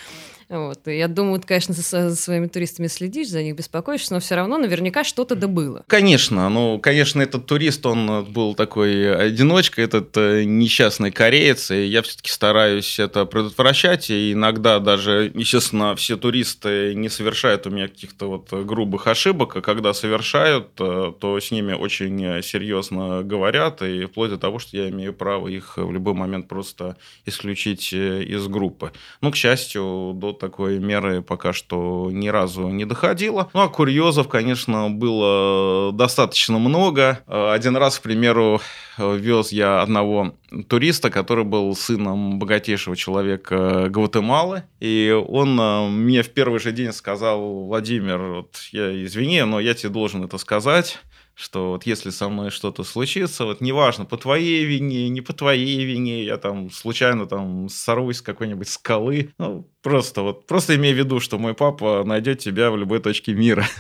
Вот. 0.52 0.86
И 0.86 0.98
я 0.98 1.08
думаю, 1.08 1.40
ты, 1.40 1.46
конечно, 1.46 1.72
за, 1.72 2.10
за 2.10 2.14
своими 2.16 2.46
туристами 2.46 2.86
следишь, 2.86 3.28
за 3.28 3.42
них 3.42 3.56
беспокоишься, 3.56 4.12
но 4.12 4.20
все 4.20 4.34
равно 4.34 4.58
наверняка 4.58 5.02
что-то 5.02 5.34
да 5.34 5.48
было. 5.48 5.82
Конечно. 5.86 6.46
Ну, 6.50 6.78
конечно, 6.78 7.22
этот 7.22 7.46
турист, 7.46 7.86
он 7.86 8.26
был 8.26 8.54
такой 8.54 9.16
одиночка, 9.16 9.80
этот 9.80 10.14
э, 10.18 10.44
несчастный 10.44 11.10
кореец, 11.10 11.70
и 11.70 11.86
я 11.86 12.02
все-таки 12.02 12.30
стараюсь 12.30 12.98
это 12.98 13.24
предотвращать, 13.24 14.10
и 14.10 14.34
иногда 14.34 14.78
даже, 14.78 15.32
естественно, 15.34 15.96
все 15.96 16.18
туристы 16.18 16.94
не 16.94 17.08
совершают 17.08 17.66
у 17.66 17.70
меня 17.70 17.88
каких-то 17.88 18.28
вот 18.28 18.52
грубых 18.52 19.06
ошибок, 19.06 19.56
а 19.56 19.62
когда 19.62 19.94
совершают, 19.94 20.68
э, 20.78 21.14
то 21.18 21.40
с 21.40 21.50
ними 21.50 21.72
очень 21.72 22.42
серьезно 22.42 23.22
говорят, 23.22 23.80
и 23.80 24.04
вплоть 24.04 24.28
до 24.28 24.36
того, 24.36 24.58
что 24.58 24.76
я 24.76 24.90
имею 24.90 25.14
право 25.14 25.48
их 25.48 25.78
в 25.78 25.90
любой 25.90 26.12
момент 26.12 26.46
просто 26.46 26.98
исключить 27.24 27.90
э, 27.94 28.22
из 28.22 28.46
группы. 28.48 28.92
Ну, 29.22 29.30
к 29.30 29.36
счастью, 29.36 30.12
до 30.14 30.41
такой 30.42 30.81
меры 30.81 31.22
пока 31.22 31.52
что 31.52 32.09
ни 32.11 32.26
разу 32.26 32.68
не 32.68 32.85
доходило. 32.85 33.48
Ну, 33.55 33.61
а 33.61 33.68
курьезов, 33.68 34.26
конечно, 34.26 34.90
было 34.90 35.92
достаточно 35.92 36.59
много. 36.59 37.20
Один 37.28 37.76
раз, 37.76 38.00
к 38.00 38.02
примеру, 38.02 38.61
вез 38.98 39.52
я 39.52 39.83
одного 39.83 40.35
туриста, 40.68 41.11
который 41.11 41.44
был 41.44 41.76
сыном 41.76 42.40
богатейшего 42.40 42.96
человека 42.96 43.87
Гватемалы. 43.88 44.64
И 44.81 45.16
он 45.28 45.59
э, 45.59 45.88
мне 45.88 46.22
в 46.22 46.31
первый 46.31 46.59
же 46.59 46.72
день 46.72 46.92
сказал, 46.92 47.64
Владимир, 47.66 48.18
вот 48.18 48.57
я 48.72 49.05
извини, 49.05 49.42
но 49.42 49.61
я 49.61 49.74
тебе 49.74 49.90
должен 49.90 50.24
это 50.24 50.38
сказать 50.38 50.98
что 51.35 51.71
вот 51.71 51.87
если 51.87 52.11
со 52.11 52.29
мной 52.29 52.51
что-то 52.51 52.85
случится, 52.85 53.45
вот 53.45 53.61
неважно, 53.61 54.05
по 54.05 54.16
твоей 54.16 54.64
вине, 54.64 55.09
не 55.09 55.21
по 55.21 55.33
твоей 55.33 55.85
вине, 55.85 56.25
я 56.25 56.37
там 56.37 56.71
случайно 56.71 57.27
там 57.27 57.68
сорвусь 57.68 58.18
с 58.18 58.23
какой-нибудь 58.23 58.68
скалы, 58.68 59.33
ну, 59.38 59.68
просто 59.83 60.23
вот, 60.23 60.47
просто 60.47 60.77
имей 60.77 60.92
в 60.92 60.99
виду, 60.99 61.21
что 61.21 61.38
мой 61.38 61.55
папа 61.55 62.05
найдет 62.05 62.40
тебя 62.40 62.71
в 62.71 62.77
любой 62.77 63.01
точке 63.01 63.35
мира. 63.35 63.66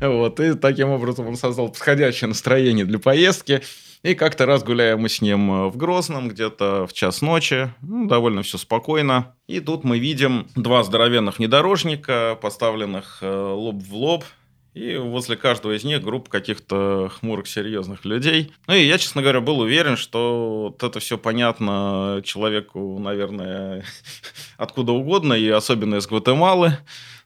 Вот, 0.00 0.40
и 0.40 0.54
таким 0.54 0.88
образом 0.88 1.28
он 1.28 1.36
создал 1.36 1.68
подходящее 1.68 2.26
настроение 2.26 2.84
для 2.84 2.98
поездки. 2.98 3.62
И 4.02 4.16
как-то 4.16 4.46
раз 4.46 4.64
гуляем 4.64 4.98
мы 4.98 5.08
с 5.08 5.20
ним 5.20 5.68
в 5.68 5.76
Грозном, 5.76 6.28
где-то 6.28 6.88
в 6.88 6.92
час 6.92 7.22
ночи, 7.22 7.72
ну, 7.82 8.08
довольно 8.08 8.42
все 8.42 8.58
спокойно. 8.58 9.36
И 9.46 9.60
тут 9.60 9.84
мы 9.84 10.00
видим 10.00 10.48
два 10.56 10.82
здоровенных 10.82 11.38
внедорожника, 11.38 12.36
поставленных 12.42 13.18
э, 13.20 13.30
лоб 13.30 13.80
в 13.80 13.94
лоб, 13.94 14.24
и 14.74 14.96
возле 14.96 15.36
каждого 15.36 15.76
из 15.76 15.84
них 15.84 16.02
группа 16.02 16.30
каких-то 16.30 17.10
хмурых, 17.14 17.46
серьезных 17.46 18.04
людей. 18.04 18.52
Ну 18.66 18.74
и 18.74 18.84
я, 18.84 18.96
честно 18.98 19.20
говоря, 19.20 19.40
был 19.40 19.60
уверен, 19.60 19.96
что 19.96 20.70
вот 20.70 20.82
это 20.82 20.98
все 20.98 21.18
понятно 21.18 22.22
человеку, 22.24 22.98
наверное, 22.98 23.84
откуда 24.56 24.92
угодно, 24.92 25.34
и 25.34 25.48
особенно 25.48 25.96
из 25.96 26.06
Гватемалы. 26.06 26.78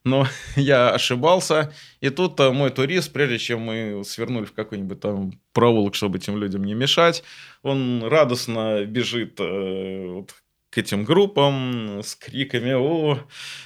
Но 0.02 0.26
я 0.56 0.90
ошибался. 0.90 1.72
И 2.00 2.10
тут 2.10 2.38
э, 2.40 2.50
мой 2.50 2.70
турист, 2.70 3.12
прежде 3.12 3.38
чем 3.38 3.60
мы 3.60 4.02
свернули 4.04 4.44
в 4.44 4.52
какой-нибудь 4.52 5.00
там 5.00 5.32
проволок, 5.52 5.94
чтобы 5.94 6.18
этим 6.18 6.38
людям 6.38 6.64
не 6.64 6.74
мешать, 6.74 7.22
он 7.62 8.02
радостно 8.04 8.84
бежит 8.84 9.38
э, 9.40 10.06
вот, 10.08 10.34
этим 10.78 11.04
группам 11.04 12.00
с 12.02 12.14
криками 12.14 12.72
«О, 12.72 13.18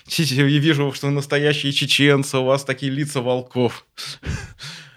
я 0.07 0.45
вижу, 0.45 0.93
что 0.93 1.11
настоящие 1.11 1.73
чеченцы, 1.73 2.39
у 2.39 2.45
вас 2.45 2.65
такие 2.65 2.93
лица 2.93 3.21
волков». 3.21 3.87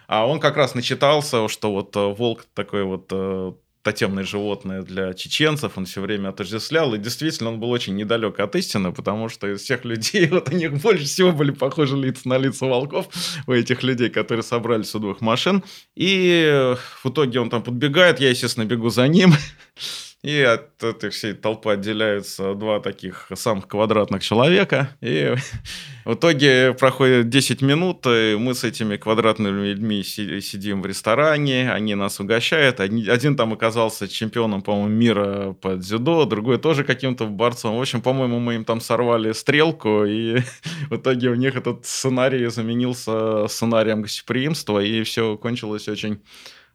А 0.06 0.28
он 0.28 0.40
как 0.40 0.58
раз 0.58 0.76
начитался, 0.76 1.48
что 1.48 1.72
вот 1.72 1.96
э, 1.96 2.00
волк 2.00 2.46
такой 2.54 2.84
вот 2.84 3.08
э, 3.10 3.54
тотемное 3.84 4.24
животное 4.24 4.82
для 4.82 5.14
чеченцев, 5.14 5.74
он 5.78 5.86
все 5.86 6.02
время 6.02 6.30
отождествлял, 6.30 6.94
и 6.94 6.98
действительно 6.98 7.50
он 7.50 7.60
был 7.60 7.70
очень 7.70 7.96
недалек 7.96 8.40
от 8.40 8.56
истины, 8.56 8.94
потому 8.94 9.30
что 9.30 9.48
из 9.48 9.62
всех 9.62 9.84
людей, 9.86 10.28
вот 10.32 10.50
у 10.50 10.56
них 10.56 10.74
больше 10.82 11.04
всего 11.04 11.32
были 11.32 11.52
похожи 11.52 11.98
лица 11.98 12.28
на 12.30 12.38
лица 12.38 12.66
волков, 12.66 13.08
у 13.46 13.52
этих 13.52 13.84
людей, 13.84 14.10
которые 14.10 14.44
собрались 14.44 14.96
у 14.96 15.00
двух 15.00 15.22
машин, 15.22 15.64
и 15.96 16.76
в 17.04 17.10
итоге 17.10 17.42
он 17.42 17.50
там 17.50 17.62
подбегает, 17.62 18.20
я, 18.20 18.30
естественно, 18.30 18.66
бегу 18.66 18.90
за 18.90 19.08
ним, 19.08 19.34
и 20.24 20.42
от 20.42 20.82
этой 20.82 21.10
всей 21.10 21.34
толпы 21.34 21.72
отделяются 21.72 22.54
два 22.56 22.80
таких 22.80 23.28
самых 23.36 23.68
квадратных 23.68 24.24
человека. 24.24 24.90
И 25.02 25.36
в 26.06 26.14
итоге 26.14 26.74
проходит 26.80 27.28
10 27.28 27.62
минут, 27.62 28.06
и 28.08 28.38
мы 28.40 28.54
с 28.56 28.64
этими 28.64 28.96
квадратными 28.96 29.68
людьми 29.68 30.02
сидим 30.02 30.82
в 30.82 30.86
ресторане, 30.86 31.70
они 31.74 31.96
нас 31.96 32.22
угощают. 32.22 32.80
Один 32.80 33.36
там 33.36 33.52
оказался 33.52 34.08
чемпионом, 34.08 34.62
по-моему, 34.62 34.88
мира 34.88 35.56
по 35.62 35.76
дзюдо, 35.76 36.24
другой 36.24 36.58
тоже 36.58 36.86
каким-то 36.86 37.26
борцом. 37.26 37.78
В 37.78 37.82
общем, 37.82 38.02
по-моему, 38.02 38.40
мы 38.40 38.56
им 38.56 38.64
там 38.64 38.80
сорвали 38.80 39.34
стрелку, 39.34 40.06
и 40.06 40.38
в 40.90 40.96
итоге 40.96 41.32
у 41.32 41.36
них 41.36 41.58
этот 41.58 41.86
сценарий 41.86 42.48
заменился 42.48 43.50
сценарием 43.50 44.02
гостеприимства, 44.02 44.80
и 44.80 45.04
все 45.04 45.36
кончилось 45.36 45.90
очень 45.90 46.22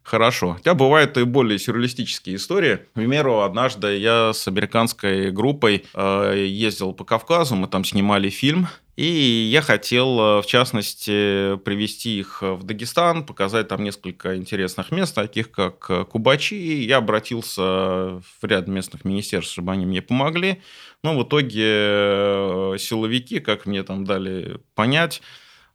хорошо. 0.03 0.53
Хотя 0.53 0.73
бывают 0.73 1.17
и 1.17 1.23
более 1.23 1.59
сюрреалистические 1.59 2.37
истории. 2.37 2.77
К 2.77 2.93
примеру, 2.93 3.41
однажды 3.41 3.97
я 3.97 4.33
с 4.33 4.47
американской 4.47 5.31
группой 5.31 5.85
э, 5.93 6.45
ездил 6.47 6.93
по 6.93 7.03
Кавказу, 7.03 7.55
мы 7.55 7.67
там 7.67 7.83
снимали 7.83 8.29
фильм, 8.29 8.67
и 8.99 9.49
я 9.49 9.61
хотел, 9.61 10.19
э, 10.19 10.41
в 10.41 10.45
частности, 10.45 11.57
привести 11.59 12.19
их 12.19 12.41
в 12.41 12.63
Дагестан, 12.63 13.25
показать 13.25 13.67
там 13.69 13.83
несколько 13.83 14.35
интересных 14.35 14.91
мест, 14.91 15.15
таких 15.15 15.51
как 15.51 16.09
Кубачи. 16.09 16.55
Я 16.55 16.97
обратился 16.97 17.61
в 17.61 18.43
ряд 18.43 18.67
местных 18.67 19.05
министерств, 19.05 19.53
чтобы 19.53 19.71
они 19.71 19.85
мне 19.85 20.01
помогли. 20.01 20.61
Но 21.01 21.17
в 21.17 21.23
итоге 21.23 21.63
э, 21.65 22.75
силовики, 22.77 23.39
как 23.39 23.65
мне 23.65 23.83
там 23.83 24.03
дали 24.03 24.59
понять, 24.75 25.21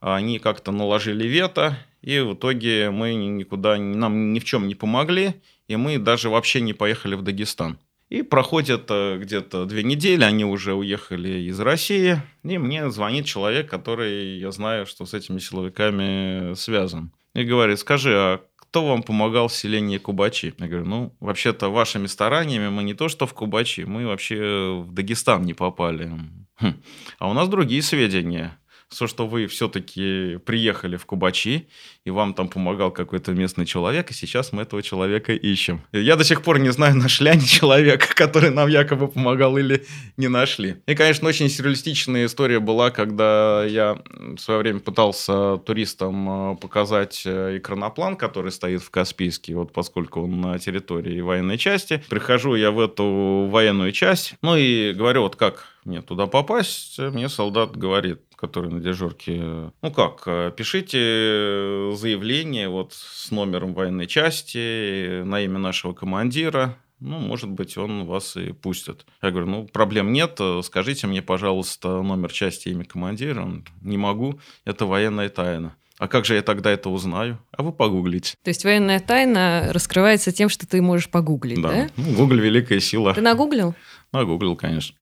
они 0.00 0.38
как-то 0.38 0.70
наложили 0.70 1.26
вето, 1.26 1.78
и 2.04 2.20
в 2.20 2.34
итоге 2.34 2.90
мы 2.90 3.14
никуда, 3.14 3.78
нам 3.78 4.34
ни 4.34 4.38
в 4.38 4.44
чем 4.44 4.68
не 4.68 4.74
помогли, 4.74 5.40
и 5.68 5.76
мы 5.76 5.98
даже 5.98 6.28
вообще 6.28 6.60
не 6.60 6.74
поехали 6.74 7.14
в 7.14 7.22
Дагестан. 7.22 7.78
И 8.10 8.20
проходит 8.20 8.84
э, 8.90 9.16
где-то 9.18 9.64
две 9.64 9.82
недели, 9.82 10.22
они 10.22 10.44
уже 10.44 10.74
уехали 10.74 11.48
из 11.48 11.58
России, 11.60 12.20
и 12.42 12.58
мне 12.58 12.90
звонит 12.90 13.24
человек, 13.24 13.70
который, 13.70 14.38
я 14.38 14.50
знаю, 14.50 14.84
что 14.84 15.06
с 15.06 15.14
этими 15.14 15.38
силовиками 15.38 16.52
связан. 16.54 17.10
И 17.34 17.42
говорит, 17.42 17.78
скажи, 17.78 18.12
а 18.14 18.40
кто 18.56 18.86
вам 18.86 19.02
помогал 19.02 19.48
в 19.48 19.54
селении 19.54 19.96
Кубачи? 19.96 20.52
Я 20.58 20.66
говорю, 20.66 20.84
ну, 20.84 21.16
вообще-то 21.20 21.70
вашими 21.70 22.06
стараниями 22.06 22.68
мы 22.68 22.82
не 22.82 22.92
то 22.92 23.08
что 23.08 23.26
в 23.26 23.32
Кубачи, 23.32 23.84
мы 23.84 24.06
вообще 24.06 24.84
в 24.86 24.92
Дагестан 24.92 25.42
не 25.42 25.54
попали. 25.54 26.12
Хм. 26.60 26.74
А 27.18 27.30
у 27.30 27.32
нас 27.32 27.48
другие 27.48 27.80
сведения 27.80 28.58
то, 28.96 29.06
что 29.06 29.26
вы 29.26 29.46
все-таки 29.46 30.38
приехали 30.44 30.96
в 30.96 31.06
Кубачи, 31.06 31.68
и 32.04 32.10
вам 32.10 32.34
там 32.34 32.48
помогал 32.48 32.90
какой-то 32.90 33.32
местный 33.32 33.66
человек, 33.66 34.10
и 34.10 34.14
сейчас 34.14 34.52
мы 34.52 34.62
этого 34.62 34.82
человека 34.82 35.32
ищем. 35.32 35.82
Я 35.92 36.16
до 36.16 36.24
сих 36.24 36.42
пор 36.42 36.58
не 36.58 36.70
знаю, 36.70 36.96
нашли 36.96 37.30
они 37.30 37.46
человека, 37.46 38.06
который 38.14 38.50
нам 38.50 38.68
якобы 38.68 39.08
помогал 39.08 39.56
или 39.56 39.84
не 40.16 40.28
нашли. 40.28 40.76
И, 40.86 40.94
конечно, 40.94 41.28
очень 41.28 41.48
сюрреалистичная 41.48 42.26
история 42.26 42.60
была, 42.60 42.90
когда 42.90 43.64
я 43.64 43.98
в 44.12 44.38
свое 44.38 44.60
время 44.60 44.80
пытался 44.80 45.56
туристам 45.58 46.52
э, 46.52 46.56
показать 46.56 47.26
экраноплан, 47.26 48.16
который 48.16 48.52
стоит 48.52 48.82
в 48.82 48.90
Каспийске, 48.90 49.54
вот 49.54 49.72
поскольку 49.72 50.22
он 50.22 50.40
на 50.40 50.58
территории 50.58 51.20
военной 51.20 51.58
части. 51.58 52.02
Прихожу 52.08 52.54
я 52.54 52.70
в 52.70 52.80
эту 52.80 53.48
военную 53.50 53.92
часть, 53.92 54.34
ну 54.42 54.56
и 54.56 54.92
говорю, 54.92 55.22
вот 55.22 55.36
как 55.36 55.73
мне 55.84 56.02
туда 56.02 56.26
попасть, 56.26 56.98
мне 56.98 57.28
солдат 57.28 57.76
говорит, 57.76 58.22
который 58.36 58.70
на 58.70 58.80
дежурке, 58.80 59.70
ну 59.82 59.90
как, 59.94 60.22
э, 60.26 60.52
пишите 60.56 61.92
заявление 61.94 62.68
вот 62.68 62.92
с 62.94 63.30
номером 63.30 63.74
военной 63.74 64.06
части 64.06 65.22
на 65.22 65.40
имя 65.40 65.58
нашего 65.58 65.92
командира, 65.92 66.76
ну, 67.00 67.18
может 67.18 67.50
быть, 67.50 67.76
он 67.76 68.06
вас 68.06 68.36
и 68.36 68.52
пустит. 68.52 69.04
Я 69.20 69.30
говорю, 69.30 69.46
ну, 69.46 69.66
проблем 69.66 70.12
нет, 70.12 70.40
скажите 70.62 71.06
мне, 71.06 71.20
пожалуйста, 71.20 72.02
номер 72.02 72.32
части, 72.32 72.68
имя 72.68 72.84
командира. 72.84 73.42
Он, 73.42 73.64
не 73.82 73.98
могу, 73.98 74.40
это 74.64 74.86
военная 74.86 75.28
тайна. 75.28 75.76
А 75.98 76.08
как 76.08 76.24
же 76.24 76.34
я 76.34 76.42
тогда 76.42 76.70
это 76.70 76.90
узнаю? 76.90 77.38
А 77.52 77.62
вы 77.62 77.72
погуглите. 77.72 78.34
То 78.42 78.48
есть 78.48 78.64
военная 78.64 79.00
тайна 79.00 79.68
раскрывается 79.70 80.32
тем, 80.32 80.48
что 80.48 80.66
ты 80.66 80.82
можешь 80.82 81.08
погуглить, 81.08 81.60
да? 81.60 81.70
Да, 81.70 81.88
ну, 81.96 82.14
Google 82.14 82.36
великая 82.36 82.80
сила. 82.80 83.14
Ты 83.14 83.20
нагуглил? 83.20 83.74
Нагуглил, 84.12 84.56
конечно. 84.56 84.96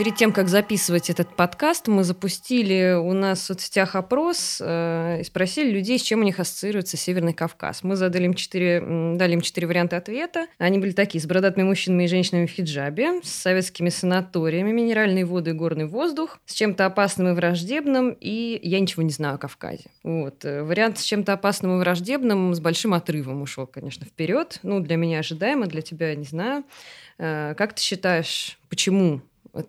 Перед 0.00 0.16
тем, 0.16 0.32
как 0.32 0.48
записывать 0.48 1.10
этот 1.10 1.36
подкаст, 1.36 1.86
мы 1.86 2.04
запустили 2.04 2.94
у 2.94 3.12
нас 3.12 3.40
в 3.40 3.42
соцсетях 3.42 3.94
опрос 3.94 4.56
э, 4.58 5.18
и 5.20 5.24
спросили 5.24 5.70
людей, 5.70 5.98
с 5.98 6.02
чем 6.02 6.20
у 6.20 6.22
них 6.22 6.40
ассоциируется 6.40 6.96
Северный 6.96 7.34
Кавказ. 7.34 7.82
Мы 7.82 7.96
задали 7.96 8.24
им 8.24 8.32
четыре, 8.32 8.80
дали 8.80 9.34
им 9.34 9.42
четыре 9.42 9.66
варианта 9.66 9.98
ответа. 9.98 10.46
Они 10.56 10.78
были 10.78 10.92
такие: 10.92 11.20
с 11.20 11.26
бородатыми 11.26 11.64
мужчинами 11.64 12.04
и 12.04 12.06
женщинами 12.06 12.46
в 12.46 12.50
хиджабе, 12.50 13.20
с 13.22 13.28
советскими 13.28 13.90
санаториями, 13.90 14.72
минеральные 14.72 15.26
воды 15.26 15.50
и 15.50 15.52
горный 15.52 15.84
воздух, 15.84 16.40
с 16.46 16.54
чем-то 16.54 16.86
опасным 16.86 17.28
и 17.28 17.32
враждебным, 17.32 18.16
и 18.18 18.58
я 18.62 18.80
ничего 18.80 19.02
не 19.02 19.10
знаю 19.10 19.34
о 19.34 19.38
Кавказе. 19.38 19.90
Вот. 20.02 20.46
Э, 20.46 20.62
вариант 20.62 20.96
с 20.96 21.02
чем-то 21.02 21.34
опасным 21.34 21.76
и 21.76 21.78
враждебным 21.78 22.54
с 22.54 22.60
большим 22.60 22.94
отрывом 22.94 23.42
ушел, 23.42 23.66
конечно, 23.66 24.06
вперед. 24.06 24.60
Ну, 24.62 24.80
для 24.80 24.96
меня 24.96 25.18
ожидаемо, 25.18 25.66
для 25.66 25.82
тебя 25.82 26.14
не 26.14 26.24
знаю. 26.24 26.64
Э, 27.18 27.54
как 27.54 27.74
ты 27.74 27.82
считаешь, 27.82 28.58
почему 28.70 29.20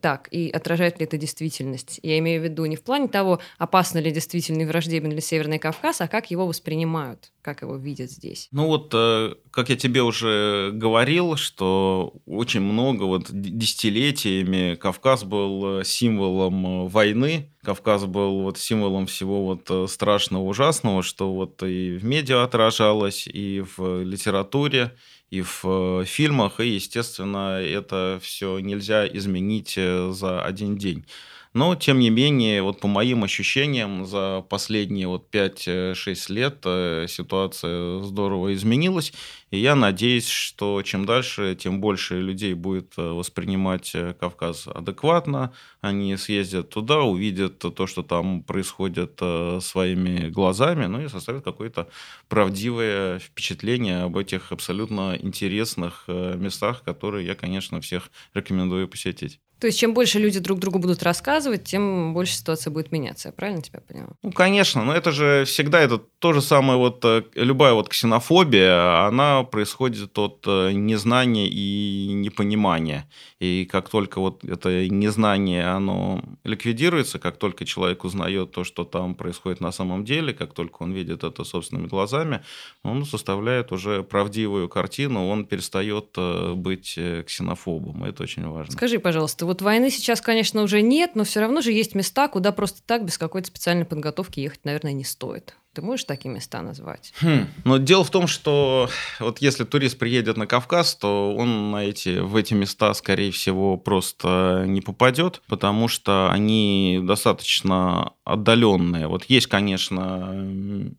так, 0.01 0.27
и 0.31 0.49
отражает 0.49 0.99
ли 0.99 1.05
это 1.05 1.17
действительность. 1.17 1.99
Я 2.03 2.17
имею 2.19 2.41
в 2.41 2.43
виду 2.43 2.65
не 2.65 2.75
в 2.75 2.83
плане 2.83 3.07
того, 3.07 3.39
опасно 3.57 3.99
ли 3.99 4.11
действительно 4.11 4.61
и 4.61 4.65
враждебен 4.65 5.11
ли 5.11 5.21
Северный 5.21 5.59
Кавказ, 5.59 6.01
а 6.01 6.07
как 6.07 6.31
его 6.31 6.47
воспринимают, 6.47 7.31
как 7.41 7.61
его 7.61 7.75
видят 7.75 8.11
здесь. 8.11 8.47
Ну 8.51 8.67
вот, 8.67 8.91
э, 8.93 9.35
как 9.51 9.69
я 9.69 9.75
тебе 9.75 10.01
уже 10.01 10.71
говорил, 10.73 11.35
что 11.35 12.13
очень 12.25 12.61
много, 12.61 13.03
вот 13.03 13.27
десятилетиями 13.31 14.75
Кавказ 14.75 15.23
был 15.23 15.79
э, 15.79 15.83
символом 15.83 16.85
э, 16.85 16.89
войны, 16.89 17.49
Кавказ 17.63 18.05
был 18.05 18.41
вот 18.41 18.57
символом 18.57 19.05
всего 19.05 19.45
вот 19.45 19.89
страшного, 19.89 20.43
ужасного, 20.43 21.03
что 21.03 21.31
вот 21.31 21.61
и 21.61 21.97
в 21.97 22.03
медиа 22.03 22.43
отражалось, 22.43 23.27
и 23.27 23.63
в 23.77 24.01
литературе, 24.03 24.93
и 25.31 25.41
в 25.41 25.61
э, 25.65 26.05
фильмах, 26.05 26.59
и, 26.59 26.67
естественно, 26.67 27.59
это 27.61 28.19
все 28.21 28.59
нельзя 28.59 29.07
изменить 29.07 29.75
э, 29.77 30.11
за 30.11 30.43
один 30.43 30.77
день. 30.77 31.05
Но, 31.53 31.75
тем 31.75 31.99
не 31.99 32.09
менее, 32.09 32.61
вот 32.61 32.79
по 32.79 32.87
моим 32.87 33.23
ощущениям, 33.23 34.05
за 34.05 34.45
последние 34.49 35.07
вот 35.07 35.29
5-6 35.31 36.31
лет 36.31 36.59
э, 36.65 37.07
ситуация 37.09 37.99
здорово 38.03 38.53
изменилась. 38.53 39.13
И 39.51 39.59
я 39.59 39.75
надеюсь, 39.75 40.27
что 40.27 40.81
чем 40.81 41.05
дальше, 41.05 41.55
тем 41.55 41.81
больше 41.81 42.21
людей 42.21 42.53
будет 42.53 42.93
э, 42.97 43.01
воспринимать 43.01 43.91
э, 43.93 44.15
Кавказ 44.17 44.67
адекватно. 44.67 45.53
Они 45.81 46.15
съездят 46.15 46.69
туда, 46.69 47.01
увидят 47.01 47.59
то, 47.59 47.85
что 47.85 48.01
там 48.01 48.43
происходит 48.43 49.19
своими 49.61 50.29
глазами, 50.29 50.85
ну 50.85 51.01
и 51.01 51.09
составят 51.09 51.43
какое-то 51.43 51.89
правдивое 52.29 53.19
впечатление 53.19 54.03
об 54.03 54.17
этих 54.17 54.51
абсолютно 54.51 55.17
интересных 55.19 56.05
местах, 56.07 56.83
которые 56.83 57.25
я, 57.25 57.35
конечно, 57.35 57.81
всех 57.81 58.09
рекомендую 58.33 58.87
посетить. 58.87 59.39
То 59.61 59.67
есть, 59.67 59.77
чем 59.77 59.93
больше 59.93 60.17
люди 60.17 60.39
друг 60.39 60.57
другу 60.57 60.79
будут 60.79 61.03
рассказывать, 61.03 61.65
тем 61.65 62.15
больше 62.15 62.33
ситуация 62.33 62.71
будет 62.71 62.91
меняться. 62.91 63.29
Я 63.29 63.31
правильно 63.31 63.61
тебя 63.61 63.79
поняла? 63.79 64.09
Ну, 64.23 64.31
конечно. 64.31 64.83
Но 64.83 64.91
это 64.91 65.11
же 65.11 65.45
всегда 65.45 65.79
это 65.79 65.99
то 65.99 66.33
же 66.33 66.41
самое, 66.41 66.79
вот 66.79 67.05
э, 67.05 67.21
любая 67.35 67.73
вот 67.73 67.87
ксенофобия, 67.87 69.05
она 69.05 69.40
происходит 69.43 70.17
от 70.17 70.43
э, 70.47 70.71
незнания 70.71 71.47
и 71.47 72.11
непонимания. 72.13 73.09
И 73.41 73.65
как 73.65 73.89
только 73.89 74.19
вот 74.19 74.43
это 74.43 74.87
незнание, 74.87 75.65
оно 75.65 76.23
ликвидируется, 76.43 77.17
как 77.17 77.37
только 77.37 77.65
человек 77.65 78.03
узнает 78.03 78.51
то, 78.51 78.63
что 78.63 78.85
там 78.85 79.15
происходит 79.15 79.61
на 79.61 79.71
самом 79.71 80.05
деле, 80.05 80.31
как 80.31 80.53
только 80.53 80.83
он 80.83 80.91
видит 80.91 81.23
это 81.23 81.43
собственными 81.43 81.87
глазами, 81.87 82.43
он 82.83 83.03
составляет 83.03 83.71
уже 83.71 84.03
правдивую 84.03 84.69
картину, 84.69 85.27
он 85.27 85.45
перестает 85.45 86.13
э, 86.17 86.53
быть 86.53 86.99
ксенофобом. 87.25 88.03
Это 88.03 88.21
очень 88.21 88.47
важно. 88.47 88.73
Скажи, 88.73 88.99
пожалуйста, 88.99 89.47
вот 89.47 89.63
войны 89.63 89.89
сейчас, 89.89 90.21
конечно, 90.21 90.61
уже 90.61 90.83
нет, 90.83 91.15
но 91.15 91.23
все 91.23 91.39
равно 91.39 91.61
же 91.61 91.71
есть 91.71 91.95
места, 91.95 92.27
куда 92.27 92.51
просто 92.51 92.83
так 92.85 93.03
без 93.03 93.17
какой-то 93.17 93.47
специальной 93.47 93.85
подготовки 93.85 94.39
ехать, 94.39 94.65
наверное, 94.65 94.93
не 94.93 95.03
стоит. 95.03 95.55
Ты 95.73 95.81
можешь 95.81 96.03
такие 96.03 96.29
места 96.29 96.61
назвать? 96.61 97.13
Хм. 97.21 97.47
Но 97.63 97.77
дело 97.77 98.03
в 98.03 98.09
том, 98.09 98.27
что 98.27 98.89
вот 99.21 99.39
если 99.39 99.63
турист 99.63 99.97
приедет 99.97 100.35
на 100.35 100.45
Кавказ, 100.45 100.95
то 100.95 101.33
он 101.33 101.71
на 101.71 101.85
эти, 101.85 102.19
в 102.19 102.35
эти 102.35 102.53
места, 102.53 102.93
скорее 102.93 103.30
всего, 103.31 103.77
просто 103.77 104.65
не 104.67 104.81
попадет, 104.81 105.41
потому 105.47 105.87
что 105.87 106.29
они 106.31 106.99
достаточно 107.03 108.13
отдаленные. 108.23 109.07
Вот 109.07 109.25
есть, 109.25 109.47
конечно, 109.47 110.31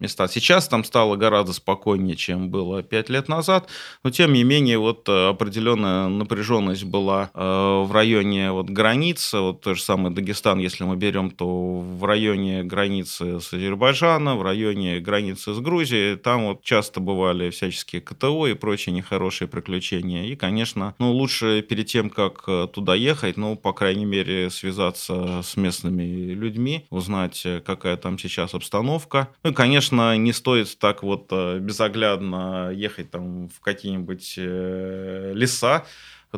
места. 0.01 0.29
Сейчас 0.29 0.69
там 0.69 0.85
стало 0.85 1.17
гораздо 1.17 1.53
спокойнее, 1.53 2.17
чем 2.17 2.51
было 2.51 2.83
пять 2.83 3.09
лет 3.09 3.29
назад, 3.29 3.69
но 4.03 4.11
тем 4.11 4.33
не 4.33 4.45
менее 4.45 4.79
вот 4.79 5.09
определенная 5.09 6.09
напряженность 6.09 6.85
была 6.85 7.31
э, 7.35 7.83
в 7.87 7.91
районе 7.93 8.53
вот 8.53 8.69
границы, 8.71 9.39
вот 9.41 9.61
то 9.61 9.75
же 9.75 9.83
самое 9.83 10.15
Дагестан, 10.15 10.59
если 10.59 10.85
мы 10.85 10.97
берем, 10.97 11.31
то 11.31 11.81
в 11.81 12.05
районе 12.05 12.65
границы 12.65 13.41
с 13.41 13.53
Азербайджаном, 13.53 14.39
в 14.39 14.43
районе 14.43 15.01
границы 15.01 15.55
с 15.55 15.59
Грузией. 15.59 16.17
Там 16.17 16.47
вот 16.47 16.63
часто 16.63 17.01
бывали 17.01 17.51
всяческие 17.51 18.03
КТО 18.03 18.47
и 18.47 18.55
прочие 18.55 18.95
нехорошие 18.95 19.49
приключения. 19.49 20.25
И, 20.25 20.37
конечно, 20.37 20.95
ну, 20.99 21.13
лучше 21.13 21.63
перед 21.63 21.87
тем, 21.87 22.11
как 22.11 22.22
э, 22.47 22.69
туда 22.73 22.95
ехать, 22.95 23.37
ну, 23.37 23.57
по 23.57 23.73
крайней 23.73 24.05
мере, 24.05 24.51
связаться 24.51 25.41
с 25.43 25.57
местными 25.57 26.33
людьми, 26.33 26.87
узнать, 26.91 27.43
э, 27.45 27.61
какая 27.61 27.97
там 27.97 28.19
сейчас 28.19 28.55
обстановка. 28.55 29.29
Ну, 29.43 29.51
и, 29.51 29.55
конечно, 29.55 30.17
не 30.17 30.33
стоит 30.33 30.79
так 30.79 31.03
вот 31.03 31.27
э, 31.31 31.59
безоглядно 31.59 32.71
ехать 32.75 33.11
там 33.11 33.49
в 33.49 33.61
какие-нибудь 33.61 34.35
леса, 34.37 35.85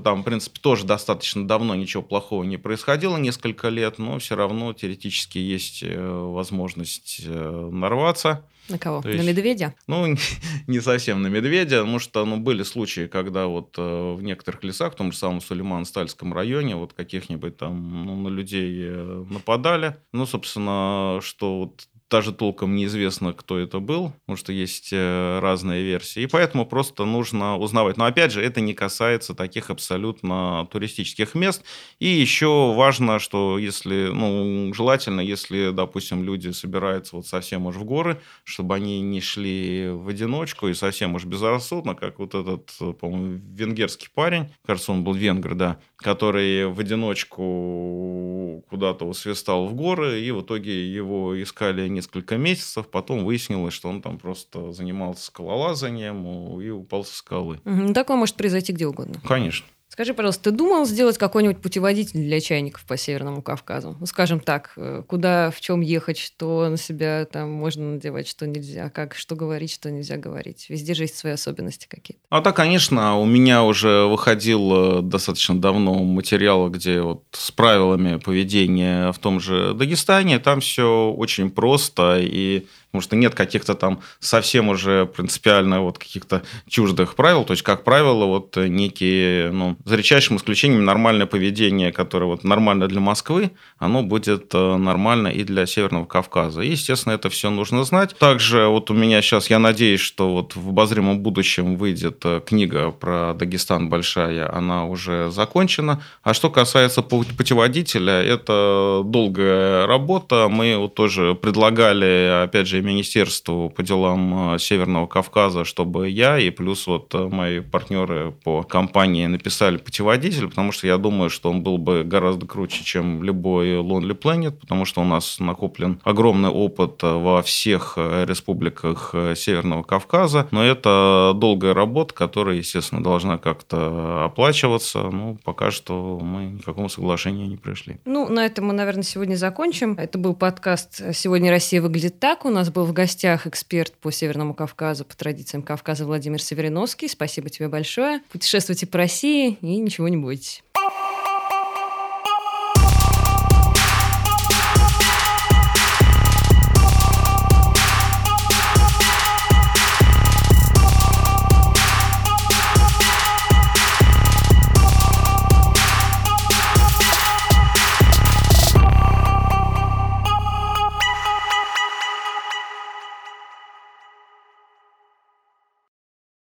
там, 0.01 0.23
в 0.23 0.25
принципе, 0.25 0.61
тоже 0.61 0.85
достаточно 0.85 1.47
давно 1.47 1.75
ничего 1.75 2.03
плохого 2.03 2.43
не 2.43 2.57
происходило, 2.57 3.17
несколько 3.17 3.69
лет, 3.69 3.99
но 3.99 4.19
все 4.19 4.35
равно 4.35 4.73
теоретически 4.73 5.39
есть 5.39 5.83
э, 5.83 5.97
возможность 5.97 7.21
э, 7.25 7.69
нарваться. 7.73 8.45
На 8.69 8.79
кого? 8.79 9.03
То 9.03 9.09
на 9.09 9.13
есть, 9.13 9.27
медведя? 9.29 9.75
Ну, 9.87 10.17
не 10.67 10.81
совсем 10.81 11.23
на 11.23 11.29
медведя, 11.29 11.81
потому 11.81 11.99
что 11.99 12.25
ну, 12.25 12.39
были 12.39 12.65
случаи, 12.65 13.07
когда 13.07 13.47
вот 13.47 13.75
э, 13.79 14.15
в 14.15 14.23
некоторых 14.23 14.65
лесах, 14.65 14.95
в 14.95 14.97
том 14.97 15.13
же 15.13 15.19
самом 15.19 15.41
Сулейман-Стальском 15.41 16.33
районе, 16.33 16.75
вот 16.75 16.93
каких-нибудь 16.93 17.57
там 17.57 18.07
ну, 18.07 18.17
на 18.17 18.29
людей 18.29 18.91
нападали. 19.31 19.97
Ну, 20.13 20.27
собственно, 20.27 21.21
что 21.23 21.59
вот 21.59 21.87
даже 22.15 22.33
толком 22.33 22.77
неизвестно, 22.77 23.33
кто 23.33 23.59
это 23.59 23.81
был, 23.81 24.13
потому 24.21 24.37
что 24.37 24.53
есть 24.53 24.91
э, 24.93 25.41
разные 25.41 25.83
версии. 25.83 26.23
И 26.23 26.27
поэтому 26.29 26.65
просто 26.65 27.05
нужно 27.05 27.59
узнавать. 27.59 27.97
Но 27.97 28.05
опять 28.05 28.31
же, 28.31 28.41
это 28.41 28.61
не 28.61 28.73
касается 28.73 29.35
таких 29.35 29.69
абсолютно 29.69 30.69
туристических 30.71 31.35
мест. 31.35 31.65
И 31.99 32.07
еще 32.07 32.73
важно, 32.73 33.19
что 33.19 33.59
если, 33.59 34.11
ну, 34.15 34.73
желательно, 34.73 35.21
если, 35.21 35.71
допустим, 35.73 36.23
люди 36.23 36.51
собираются 36.51 37.17
вот 37.17 37.27
совсем 37.27 37.67
уж 37.67 37.75
в 37.75 37.85
горы, 37.85 38.21
чтобы 38.45 38.77
они 38.77 39.01
не 39.01 39.21
шли 39.21 39.89
в 39.89 40.07
одиночку 40.07 40.69
и 40.69 40.75
совсем 40.75 41.17
уж 41.17 41.25
безрассудно, 41.25 41.97
как 41.97 42.21
вот 42.21 42.37
этот, 42.37 42.71
по-моему, 43.01 43.41
венгерский 43.53 44.07
парень, 44.15 44.53
кажется, 44.65 44.93
он 44.93 45.03
был 45.03 45.15
венгр, 45.15 45.57
да, 45.57 45.81
который 46.05 46.67
в 46.67 46.79
одиночку 46.79 48.63
куда-то 48.69 49.11
свистал 49.15 49.67
в 49.67 49.75
горы, 49.75 50.21
и 50.21 50.31
в 50.33 50.43
итоге 50.43 50.93
его 50.93 51.43
искали 51.43 51.89
не 51.89 51.95
несколько 51.95 52.37
месяцев. 52.37 52.89
Потом 52.89 53.25
выяснилось, 53.25 53.73
что 53.73 53.89
он 53.89 54.03
там 54.03 54.19
просто 54.19 54.73
занимался 54.73 55.25
скалолазанием 55.25 56.61
и 56.61 56.69
упал 56.69 57.07
со 57.07 57.17
скалы. 57.17 57.59
Угу. 57.65 57.95
Такое 57.95 58.19
может 58.19 58.37
произойти 58.37 58.75
где 58.75 58.87
угодно. 58.87 59.15
Конечно. 59.27 59.67
Скажи, 59.95 60.13
пожалуйста, 60.13 60.51
ты 60.51 60.51
думал 60.51 60.87
сделать 60.87 61.19
какой-нибудь 61.19 61.59
путеводитель 61.59 62.19
для 62.19 62.41
чайников 62.41 62.85
по 62.85 62.97
Северному 62.97 63.43
Кавказу? 63.43 63.97
Ну, 64.01 64.07
скажем 64.07 64.41
так, 64.41 64.73
э, 64.77 65.05
куда, 65.07 65.53
в 65.53 65.61
чем 65.61 65.83
ехать, 65.83 66.19
что 66.19 66.69
на 66.69 66.77
себя 66.77 67.25
там 67.27 67.53
можно 67.53 67.93
надевать, 67.93 68.27
что 68.27 68.45
нельзя, 68.45 68.91
как, 68.91 69.15
что 69.15 69.37
говорить, 69.37 69.73
что 69.73 69.93
нельзя 69.93 70.17
говорить. 70.17 70.67
Везде 70.69 70.95
же 70.95 71.05
есть 71.05 71.17
свои 71.17 71.35
особенности 71.35 71.87
какие-то. 71.89 72.21
А 72.29 72.41
да, 72.41 72.51
конечно, 72.51 73.21
у 73.21 73.25
меня 73.25 73.63
уже 73.63 74.07
выходил 74.07 74.99
э, 74.99 75.03
достаточно 75.03 75.61
давно 75.61 75.95
материал, 76.03 76.69
где 76.71 77.01
вот 77.01 77.23
с 77.31 77.53
правилами 77.53 78.17
поведения 78.17 79.13
в 79.13 79.21
том 79.21 79.39
же 79.39 79.75
Дагестане. 79.75 80.41
Там 80.41 80.59
все 80.59 81.15
очень 81.17 81.51
просто 81.51 82.19
и 82.21 82.67
потому 82.95 83.03
что 83.03 83.17
нет 83.17 83.35
каких-то 83.35 83.75
там 83.75 84.01
совсем 84.21 84.69
уже 84.69 85.07
принципиально 85.07 85.81
вот 85.81 85.99
каких-то 85.99 86.43
чуждых 86.69 87.17
правил, 87.17 87.45
то 87.45 87.53
есть, 87.53 87.65
как 87.65 87.83
правило, 87.83 88.25
вот 88.27 88.57
некие, 88.57 89.51
ну, 89.51 89.77
за 89.85 89.97
редчайшим 89.97 90.37
исключением 90.37 90.85
нормальное 90.85 91.27
поведение, 91.27 91.91
которое 91.91 92.27
вот 92.27 92.45
нормально 92.45 92.87
для 92.87 93.01
Москвы, 93.01 93.51
оно 93.79 94.05
будет 94.05 94.55
э, 94.55 94.77
нормально 94.77 95.27
и 95.27 95.43
для 95.43 95.67
Северного 95.67 96.05
Кавказа. 96.05 96.61
И, 96.61 96.69
естественно, 96.69 97.15
это 97.15 97.31
все 97.31 97.51
нужно 97.51 97.83
знать. 97.83 98.15
Также 98.17 98.69
вот 98.69 98.93
у 98.93 98.95
меня 98.95 99.21
сейчас, 99.23 99.51
я 99.51 99.59
надеюсь, 99.59 100.01
что 100.01 100.33
вот 100.33 100.55
в 100.55 100.69
обозримом 100.69 101.19
будущем 101.19 101.75
выйдет 101.75 102.21
э, 102.25 102.43
книга 102.47 102.93
про 102.93 103.35
Дагестан 103.35 103.89
большая, 103.89 104.55
она 104.55 104.85
уже 104.87 105.33
закончена. 105.33 106.01
А 106.23 106.33
что 106.33 106.49
касается 106.49 107.03
путеводителя, 107.03 108.23
это 108.23 109.03
долгая 109.05 109.89
работа. 109.89 110.47
Мы 110.49 110.77
вот 110.77 110.95
тоже 110.95 111.35
предлагали, 111.35 112.45
опять 112.45 112.69
же, 112.69 112.84
Министерству 112.85 113.71
по 113.71 113.83
делам 113.83 114.55
э, 114.55 114.59
Северного 114.59 115.07
Кавказа, 115.07 115.65
чтобы 115.65 116.09
я 116.09 116.39
и 116.39 116.51
плюс 116.51 116.87
вот 116.87 117.13
э, 117.15 117.29
мои 117.29 117.61
партнеры 117.61 118.33
по 118.45 118.63
компании 118.63 119.27
написали 119.27 119.79
путеводитель, 119.79 120.49
потому 120.49 120.71
что 120.71 120.87
я 120.87 120.99
думаю, 120.99 121.31
что 121.31 121.51
он 121.51 121.63
был 121.63 121.79
бы 121.79 122.05
гораздо 122.05 122.47
круче, 122.47 122.85
чем 122.85 123.23
любой 123.23 123.79
Lonely 123.81 124.17
Planet, 124.17 124.53
потому 124.53 124.85
что 124.85 125.01
у 125.01 125.05
нас 125.05 125.41
накоплен 125.41 126.01
огромный 126.05 126.51
опыт 126.51 127.03
э, 127.03 127.13
во 127.13 127.43
всех 127.43 127.95
республиках 127.97 129.15
Северного 129.35 129.83
Кавказа, 129.83 130.47
но 130.51 130.63
это 130.63 131.33
долгая 131.35 131.75
работа, 131.75 132.15
которая, 132.15 132.57
естественно, 132.57 133.03
должна 133.03 133.39
как-то 133.39 134.25
оплачиваться. 134.27 135.03
Ну, 135.11 135.39
пока 135.45 135.71
что 135.71 136.21
мы 136.23 136.45
ни 136.45 136.59
к 136.59 136.65
какому 136.65 136.89
соглашению 136.89 137.49
не 137.49 137.57
пришли. 137.57 137.99
Ну, 138.05 138.29
на 138.29 138.45
этом 138.45 138.67
мы, 138.67 138.73
наверное, 138.75 139.03
сегодня 139.03 139.37
закончим. 139.37 139.95
Это 139.95 140.19
был 140.19 140.35
подкаст 140.35 141.15
«Сегодня 141.15 141.51
Россия 141.51 141.81
выглядит 141.81 142.21
так». 142.21 142.45
У 142.45 142.51
нас 142.51 142.71
был 142.75 142.85
в 142.85 142.93
гостях 142.93 143.47
эксперт 143.47 143.95
по 143.95 144.11
Северному 144.11 144.53
Кавказу, 144.53 145.05
по 145.05 145.17
традициям 145.17 145.63
Кавказа 145.63 146.05
Владимир 146.05 146.43
Севериновский. 146.43 147.09
Спасибо 147.09 147.49
тебе 147.49 147.69
большое. 147.69 148.21
Путешествуйте 148.31 148.87
по 148.87 148.99
России 148.99 149.57
и 149.63 149.77
ничего 149.79 150.09
не 150.09 150.17
бойтесь. 150.19 150.63